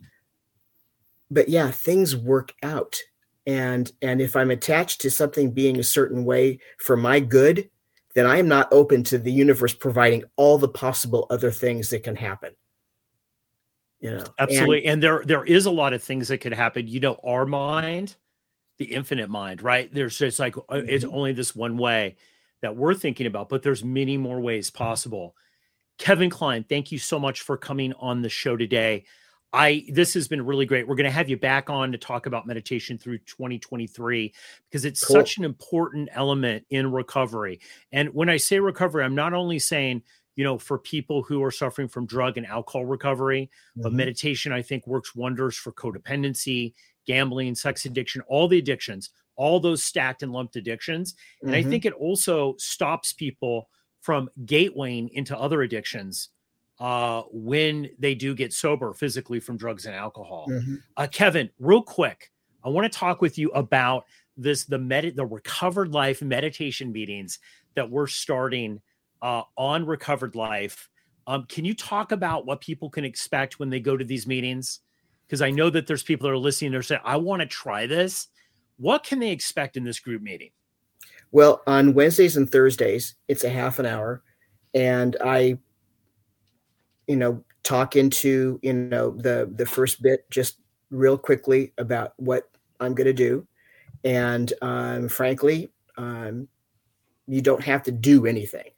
but 1.30 1.48
yeah 1.48 1.70
things 1.70 2.16
work 2.16 2.52
out 2.62 2.98
and 3.46 3.92
and 4.02 4.20
if 4.20 4.36
i'm 4.36 4.50
attached 4.50 5.00
to 5.00 5.10
something 5.10 5.52
being 5.52 5.78
a 5.78 5.84
certain 5.84 6.24
way 6.24 6.58
for 6.78 6.96
my 6.96 7.20
good 7.20 7.70
then 8.14 8.26
i'm 8.26 8.48
not 8.48 8.68
open 8.72 9.04
to 9.04 9.16
the 9.16 9.32
universe 9.32 9.72
providing 9.72 10.24
all 10.36 10.58
the 10.58 10.68
possible 10.68 11.26
other 11.30 11.50
things 11.50 11.88
that 11.88 12.02
can 12.02 12.16
happen 12.16 12.52
you 14.00 14.10
know 14.10 14.24
absolutely 14.40 14.78
and, 14.78 14.94
and 14.94 15.02
there 15.02 15.22
there 15.24 15.44
is 15.44 15.66
a 15.66 15.70
lot 15.70 15.92
of 15.92 16.02
things 16.02 16.28
that 16.28 16.38
could 16.38 16.52
happen 16.52 16.88
you 16.88 16.98
know 16.98 17.18
our 17.24 17.46
mind 17.46 18.16
the 18.82 18.92
infinite 18.92 19.30
mind 19.30 19.62
right 19.62 19.92
there's 19.94 20.18
just 20.18 20.38
like 20.38 20.54
mm-hmm. 20.54 20.88
it's 20.88 21.04
only 21.04 21.32
this 21.32 21.54
one 21.54 21.78
way 21.78 22.16
that 22.60 22.76
we're 22.76 22.94
thinking 22.94 23.26
about 23.26 23.48
but 23.48 23.62
there's 23.62 23.84
many 23.84 24.16
more 24.16 24.40
ways 24.40 24.70
possible 24.70 25.36
kevin 25.98 26.30
Kline, 26.30 26.64
thank 26.64 26.90
you 26.90 26.98
so 26.98 27.18
much 27.18 27.42
for 27.42 27.56
coming 27.56 27.92
on 27.94 28.22
the 28.22 28.28
show 28.28 28.56
today 28.56 29.04
I 29.52 29.84
this 29.88 30.14
has 30.14 30.28
been 30.28 30.44
really 30.46 30.64
great. 30.64 30.88
We're 30.88 30.94
going 30.94 31.04
to 31.04 31.10
have 31.10 31.28
you 31.28 31.36
back 31.36 31.68
on 31.68 31.92
to 31.92 31.98
talk 31.98 32.24
about 32.26 32.46
meditation 32.46 32.96
through 32.96 33.18
2023 33.18 34.32
because 34.64 34.84
it's 34.84 35.04
cool. 35.04 35.14
such 35.14 35.36
an 35.36 35.44
important 35.44 36.08
element 36.12 36.64
in 36.70 36.90
recovery. 36.90 37.60
And 37.92 38.08
when 38.14 38.30
I 38.30 38.38
say 38.38 38.60
recovery, 38.60 39.04
I'm 39.04 39.14
not 39.14 39.34
only 39.34 39.58
saying, 39.58 40.02
you 40.36 40.44
know, 40.44 40.56
for 40.56 40.78
people 40.78 41.22
who 41.22 41.44
are 41.44 41.50
suffering 41.50 41.88
from 41.88 42.06
drug 42.06 42.38
and 42.38 42.46
alcohol 42.46 42.86
recovery, 42.86 43.50
mm-hmm. 43.72 43.82
but 43.82 43.92
meditation 43.92 44.52
I 44.52 44.62
think 44.62 44.86
works 44.86 45.14
wonders 45.14 45.54
for 45.54 45.72
codependency, 45.72 46.72
gambling, 47.06 47.54
sex 47.54 47.84
addiction, 47.84 48.22
all 48.28 48.48
the 48.48 48.58
addictions, 48.58 49.10
all 49.36 49.60
those 49.60 49.82
stacked 49.82 50.22
and 50.22 50.32
lumped 50.32 50.56
addictions. 50.56 51.14
And 51.40 51.52
mm-hmm. 51.52 51.66
I 51.66 51.70
think 51.70 51.84
it 51.84 51.94
also 51.94 52.54
stops 52.58 53.12
people 53.12 53.68
from 54.00 54.28
gatewaying 54.44 55.10
into 55.10 55.38
other 55.38 55.62
addictions 55.62 56.30
uh, 56.80 57.22
when 57.30 57.88
they 57.98 58.14
do 58.14 58.34
get 58.34 58.52
sober 58.52 58.92
physically 58.92 59.40
from 59.40 59.56
drugs 59.56 59.86
and 59.86 59.94
alcohol. 59.94 60.46
Mm-hmm. 60.50 60.76
Uh, 60.96 61.06
Kevin, 61.10 61.50
real 61.58 61.82
quick, 61.82 62.30
I 62.64 62.68
want 62.68 62.90
to 62.90 62.98
talk 62.98 63.20
with 63.20 63.38
you 63.38 63.50
about 63.50 64.04
this 64.36 64.64
the 64.64 64.78
med 64.78 65.12
the 65.14 65.26
recovered 65.26 65.92
life 65.92 66.22
meditation 66.22 66.90
meetings 66.90 67.38
that 67.74 67.90
we're 67.90 68.06
starting 68.06 68.80
uh, 69.20 69.42
on 69.56 69.86
recovered 69.86 70.34
life. 70.34 70.88
Um, 71.26 71.44
can 71.48 71.64
you 71.64 71.74
talk 71.74 72.10
about 72.10 72.46
what 72.46 72.60
people 72.60 72.90
can 72.90 73.04
expect 73.04 73.60
when 73.60 73.70
they 73.70 73.78
go 73.78 73.96
to 73.96 74.04
these 74.04 74.26
meetings? 74.26 74.80
Because 75.32 75.42
I 75.42 75.50
know 75.50 75.70
that 75.70 75.86
there's 75.86 76.02
people 76.02 76.28
that 76.28 76.34
are 76.34 76.38
listening. 76.38 76.72
They're 76.72 76.82
saying, 76.82 77.00
"I 77.04 77.16
want 77.16 77.40
to 77.40 77.46
try 77.46 77.86
this." 77.86 78.28
What 78.76 79.02
can 79.02 79.18
they 79.18 79.30
expect 79.30 79.78
in 79.78 79.84
this 79.84 79.98
group 79.98 80.20
meeting? 80.20 80.50
Well, 81.30 81.62
on 81.66 81.94
Wednesdays 81.94 82.36
and 82.36 82.50
Thursdays, 82.50 83.14
it's 83.28 83.44
a 83.44 83.48
half 83.48 83.78
an 83.78 83.86
hour, 83.86 84.22
and 84.74 85.16
I 85.24 85.56
you 87.06 87.16
know 87.16 87.42
talk 87.62 87.96
into 87.96 88.58
you 88.62 88.72
know 88.72 89.10
the 89.10 89.50
the 89.54 89.66
first 89.66 90.02
bit 90.02 90.28
just 90.30 90.58
real 90.90 91.16
quickly 91.16 91.72
about 91.78 92.12
what 92.16 92.50
i'm 92.80 92.94
going 92.94 93.06
to 93.06 93.12
do 93.12 93.46
and 94.04 94.52
um, 94.62 95.08
frankly 95.08 95.70
um, 95.96 96.48
you 97.26 97.40
don't 97.40 97.62
have 97.62 97.82
to 97.82 97.92
do 97.92 98.26
anything 98.26 98.70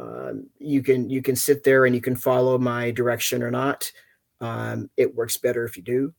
um, 0.00 0.46
you 0.58 0.82
can 0.82 1.08
you 1.10 1.22
can 1.22 1.36
sit 1.36 1.64
there 1.64 1.86
and 1.86 1.94
you 1.94 2.00
can 2.00 2.16
follow 2.16 2.58
my 2.58 2.90
direction 2.90 3.42
or 3.42 3.50
not 3.50 3.90
um, 4.40 4.90
it 4.96 5.14
works 5.14 5.36
better 5.36 5.64
if 5.64 5.76
you 5.76 5.82
do 5.82 6.14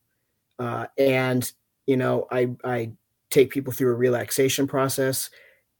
uh, 0.58 0.86
and 0.98 1.52
you 1.86 1.96
know 1.96 2.26
i 2.30 2.48
i 2.64 2.90
take 3.30 3.50
people 3.50 3.72
through 3.72 3.92
a 3.92 3.96
relaxation 3.96 4.66
process 4.66 5.30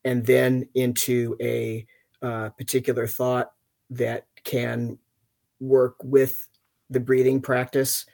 and 0.05 0.25
then 0.25 0.69
into 0.75 1.37
a 1.41 1.87
uh, 2.23 2.49
particular 2.51 3.07
thought 3.07 3.53
that 3.91 4.27
can 4.45 4.99
work 5.61 5.97
with 6.03 6.49
the 6.91 7.01
breathing 7.01 7.41
practice. 7.41 8.07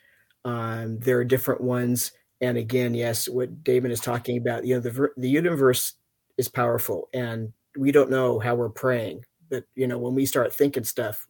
Um, 0.45 0.99
there 1.01 1.19
are 1.19 1.25
different 1.25 1.61
ones, 1.61 2.13
and 2.41 2.57
again, 2.57 2.95
yes, 2.95 3.29
what 3.29 3.63
Damon 3.63 3.93
is 3.93 4.01
talking 4.01 4.39
about, 4.39 4.67
you 4.67 4.75
know, 4.75 4.81
the 4.81 5.11
the 5.17 5.29
universe 5.29 5.95
is 6.39 6.49
powerful, 6.49 7.09
and 7.15 7.53
we 7.77 7.93
don't 7.93 8.11
know 8.11 8.39
how 8.39 8.55
we're 8.55 8.69
praying, 8.69 9.25
but 9.51 9.65
you 9.75 9.87
know, 9.87 9.99
when 9.99 10.15
we 10.15 10.27
start 10.27 10.55
thinking 10.55 10.85
stuff, 10.85 11.27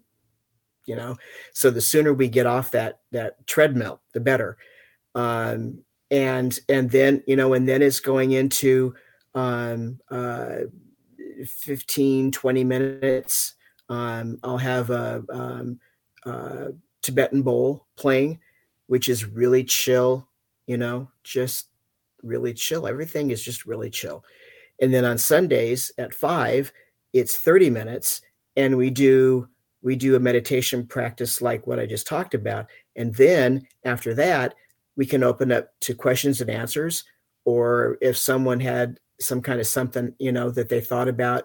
you 0.86 0.96
know, 0.96 1.16
so 1.52 1.70
the 1.70 1.80
sooner 1.80 2.12
we 2.12 2.28
get 2.28 2.46
off 2.46 2.70
that 2.72 3.00
that 3.12 3.46
treadmill, 3.46 4.00
the 4.12 4.20
better. 4.20 4.56
Um, 5.14 5.82
and 6.10 6.58
and 6.68 6.90
then 6.90 7.22
you 7.26 7.36
know, 7.36 7.54
and 7.54 7.68
then 7.68 7.82
it's 7.82 8.00
going 8.00 8.32
into 8.32 8.94
um, 9.34 9.98
uh, 10.10 10.64
15, 11.46 12.32
20 12.32 12.64
minutes. 12.64 13.54
Um, 13.88 14.38
I'll 14.42 14.58
have 14.58 14.90
a 14.90 15.24
um, 15.30 15.80
uh, 16.24 16.68
Tibetan 17.02 17.42
bowl 17.42 17.86
playing, 17.96 18.40
which 18.86 19.08
is 19.08 19.24
really 19.24 19.64
chill, 19.64 20.28
you 20.66 20.76
know, 20.76 21.10
just 21.24 21.68
really 22.22 22.54
chill. 22.54 22.86
Everything 22.86 23.30
is 23.30 23.42
just 23.42 23.66
really 23.66 23.90
chill. 23.90 24.24
And 24.80 24.92
then 24.92 25.04
on 25.04 25.18
Sundays 25.18 25.92
at 25.98 26.14
five, 26.14 26.72
it's 27.12 27.36
30 27.36 27.70
minutes 27.70 28.22
and 28.56 28.76
we 28.76 28.90
do 28.90 29.48
we 29.82 29.96
do 29.96 30.16
a 30.16 30.20
meditation 30.20 30.86
practice 30.86 31.42
like 31.42 31.66
what 31.66 31.80
I 31.80 31.86
just 31.86 32.06
talked 32.06 32.34
about. 32.34 32.66
And 32.96 33.14
then 33.14 33.66
after 33.84 34.14
that, 34.14 34.54
we 34.96 35.06
can 35.06 35.22
open 35.22 35.50
up 35.50 35.68
to 35.80 35.94
questions 35.94 36.40
and 36.40 36.50
answers. 36.50 37.04
Or 37.44 37.98
if 38.00 38.16
someone 38.16 38.60
had 38.60 39.00
some 39.20 39.40
kind 39.40 39.60
of 39.60 39.66
something, 39.66 40.14
you 40.18 40.32
know, 40.32 40.50
that 40.50 40.68
they 40.68 40.80
thought 40.80 41.08
about, 41.08 41.44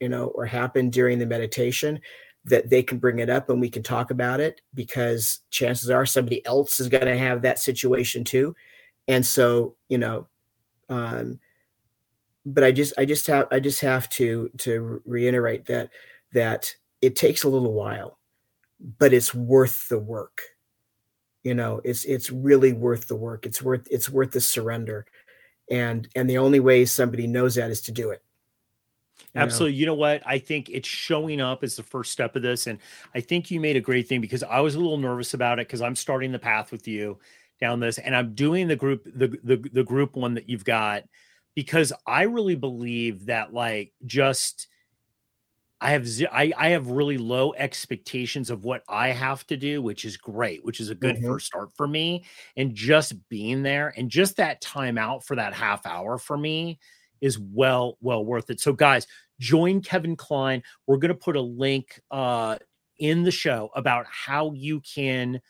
you 0.00 0.08
know, 0.08 0.26
or 0.28 0.46
happened 0.46 0.92
during 0.92 1.18
the 1.18 1.26
meditation, 1.26 2.00
that 2.44 2.70
they 2.70 2.82
can 2.82 2.98
bring 2.98 3.20
it 3.20 3.30
up 3.30 3.50
and 3.50 3.60
we 3.60 3.70
can 3.70 3.82
talk 3.82 4.10
about 4.10 4.40
it 4.40 4.60
because 4.74 5.40
chances 5.50 5.90
are 5.90 6.06
somebody 6.06 6.44
else 6.44 6.80
is 6.80 6.88
going 6.88 7.06
to 7.06 7.16
have 7.16 7.42
that 7.42 7.58
situation 7.58 8.24
too 8.24 8.54
and 9.08 9.24
so 9.24 9.76
you 9.88 9.98
know 9.98 10.26
um 10.88 11.38
but 12.44 12.64
i 12.64 12.72
just 12.72 12.92
i 12.98 13.04
just 13.04 13.26
have 13.26 13.46
i 13.52 13.60
just 13.60 13.80
have 13.80 14.08
to 14.08 14.50
to 14.58 15.00
reiterate 15.04 15.66
that 15.66 15.90
that 16.32 16.74
it 17.02 17.16
takes 17.16 17.42
a 17.42 17.48
little 17.48 17.74
while 17.74 18.18
but 18.98 19.12
it's 19.12 19.34
worth 19.34 19.88
the 19.88 19.98
work 19.98 20.42
you 21.42 21.54
know 21.54 21.80
it's 21.84 22.04
it's 22.04 22.30
really 22.30 22.72
worth 22.72 23.08
the 23.08 23.16
work 23.16 23.44
it's 23.44 23.60
worth 23.60 23.86
it's 23.90 24.08
worth 24.08 24.32
the 24.32 24.40
surrender 24.40 25.04
and 25.70 26.08
and 26.16 26.30
the 26.30 26.38
only 26.38 26.60
way 26.60 26.84
somebody 26.84 27.26
knows 27.26 27.56
that 27.56 27.70
is 27.70 27.82
to 27.82 27.92
do 27.92 28.10
it 28.10 28.22
Absolutely. 29.34 29.78
You 29.78 29.86
know 29.86 29.94
what? 29.94 30.22
I 30.26 30.38
think 30.38 30.68
it's 30.68 30.88
showing 30.88 31.40
up 31.40 31.64
as 31.64 31.76
the 31.76 31.82
first 31.82 32.12
step 32.12 32.36
of 32.36 32.42
this. 32.42 32.66
And 32.66 32.78
I 33.14 33.20
think 33.20 33.50
you 33.50 33.60
made 33.60 33.76
a 33.76 33.80
great 33.80 34.06
thing 34.06 34.20
because 34.20 34.42
I 34.42 34.60
was 34.60 34.74
a 34.74 34.78
little 34.78 34.98
nervous 34.98 35.32
about 35.32 35.58
it 35.58 35.66
because 35.68 35.80
I'm 35.80 35.96
starting 35.96 36.32
the 36.32 36.38
path 36.38 36.70
with 36.70 36.86
you 36.86 37.18
down 37.60 37.80
this 37.80 37.98
and 37.98 38.14
I'm 38.14 38.34
doing 38.34 38.68
the 38.68 38.76
group, 38.76 39.04
the, 39.04 39.28
the, 39.42 39.56
the 39.72 39.84
group 39.84 40.16
one 40.16 40.34
that 40.34 40.48
you've 40.48 40.64
got 40.64 41.04
because 41.54 41.92
I 42.06 42.22
really 42.22 42.56
believe 42.56 43.26
that 43.26 43.54
like 43.54 43.92
just 44.04 44.68
I 45.82 45.90
have 45.90 46.06
I, 46.30 46.52
I 46.56 46.68
have 46.68 46.86
really 46.90 47.18
low 47.18 47.54
expectations 47.54 48.50
of 48.50 48.64
what 48.64 48.84
I 48.88 49.08
have 49.08 49.44
to 49.48 49.56
do, 49.56 49.82
which 49.82 50.04
is 50.04 50.16
great, 50.16 50.64
which 50.64 50.78
is 50.78 50.90
a 50.90 50.94
good 50.94 51.16
mm-hmm. 51.16 51.26
first 51.26 51.46
start 51.46 51.70
for 51.76 51.88
me. 51.88 52.24
And 52.56 52.72
just 52.72 53.28
being 53.28 53.64
there 53.64 53.92
and 53.96 54.08
just 54.08 54.36
that 54.36 54.60
time 54.60 54.96
out 54.96 55.26
for 55.26 55.34
that 55.34 55.54
half 55.54 55.84
hour 55.84 56.18
for 56.18 56.38
me 56.38 56.78
is 57.20 57.36
well 57.36 57.98
well 58.00 58.24
worth 58.24 58.48
it. 58.48 58.60
So 58.60 58.72
guys, 58.72 59.08
join 59.40 59.82
Kevin 59.82 60.14
Kline. 60.14 60.62
We're 60.86 60.98
going 60.98 61.08
to 61.08 61.16
put 61.16 61.34
a 61.34 61.40
link 61.40 62.00
uh, 62.12 62.58
in 62.98 63.24
the 63.24 63.32
show 63.32 63.70
about 63.74 64.06
how 64.08 64.52
you 64.52 64.82
can 64.82 65.40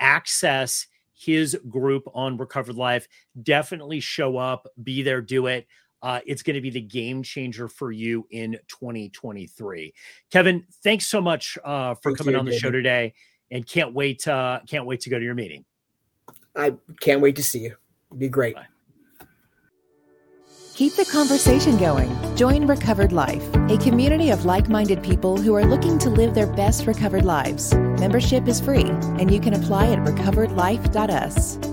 access 0.00 0.86
his 1.12 1.54
group 1.68 2.04
on 2.14 2.38
Recovered 2.38 2.76
Life. 2.76 3.06
Definitely 3.42 4.00
show 4.00 4.38
up, 4.38 4.66
be 4.82 5.02
there, 5.02 5.20
do 5.20 5.48
it. 5.48 5.66
Uh, 6.02 6.20
it's 6.26 6.42
going 6.42 6.54
to 6.54 6.60
be 6.60 6.70
the 6.70 6.80
game 6.80 7.22
changer 7.22 7.68
for 7.68 7.92
you 7.92 8.26
in 8.30 8.58
2023. 8.68 9.94
Kevin, 10.30 10.64
thanks 10.82 11.06
so 11.06 11.20
much 11.20 11.56
uh, 11.64 11.94
for 11.94 12.10
Thank 12.10 12.18
coming 12.18 12.34
you, 12.34 12.38
on 12.38 12.44
the 12.44 12.58
show 12.58 12.70
today, 12.70 13.14
and 13.50 13.66
can't 13.66 13.94
wait 13.94 14.26
uh, 14.26 14.60
can't 14.66 14.86
wait 14.86 15.00
to 15.00 15.10
go 15.10 15.18
to 15.18 15.24
your 15.24 15.34
meeting. 15.34 15.64
I 16.56 16.74
can't 17.00 17.20
wait 17.20 17.36
to 17.36 17.42
see 17.42 17.60
you. 17.60 17.76
It'd 18.10 18.18
be 18.18 18.28
great. 18.28 18.54
Bye. 18.56 18.66
Keep 20.74 20.94
the 20.96 21.04
conversation 21.04 21.76
going. 21.76 22.10
Join 22.34 22.66
Recovered 22.66 23.12
Life, 23.12 23.46
a 23.68 23.76
community 23.76 24.30
of 24.30 24.46
like 24.46 24.70
minded 24.70 25.02
people 25.02 25.36
who 25.36 25.54
are 25.54 25.66
looking 25.66 25.98
to 25.98 26.08
live 26.10 26.34
their 26.34 26.46
best 26.46 26.86
recovered 26.86 27.24
lives. 27.24 27.74
Membership 27.74 28.48
is 28.48 28.60
free, 28.60 28.86
and 29.18 29.30
you 29.30 29.38
can 29.38 29.52
apply 29.54 29.92
at 29.92 29.98
recoveredlife.us. 29.98 31.71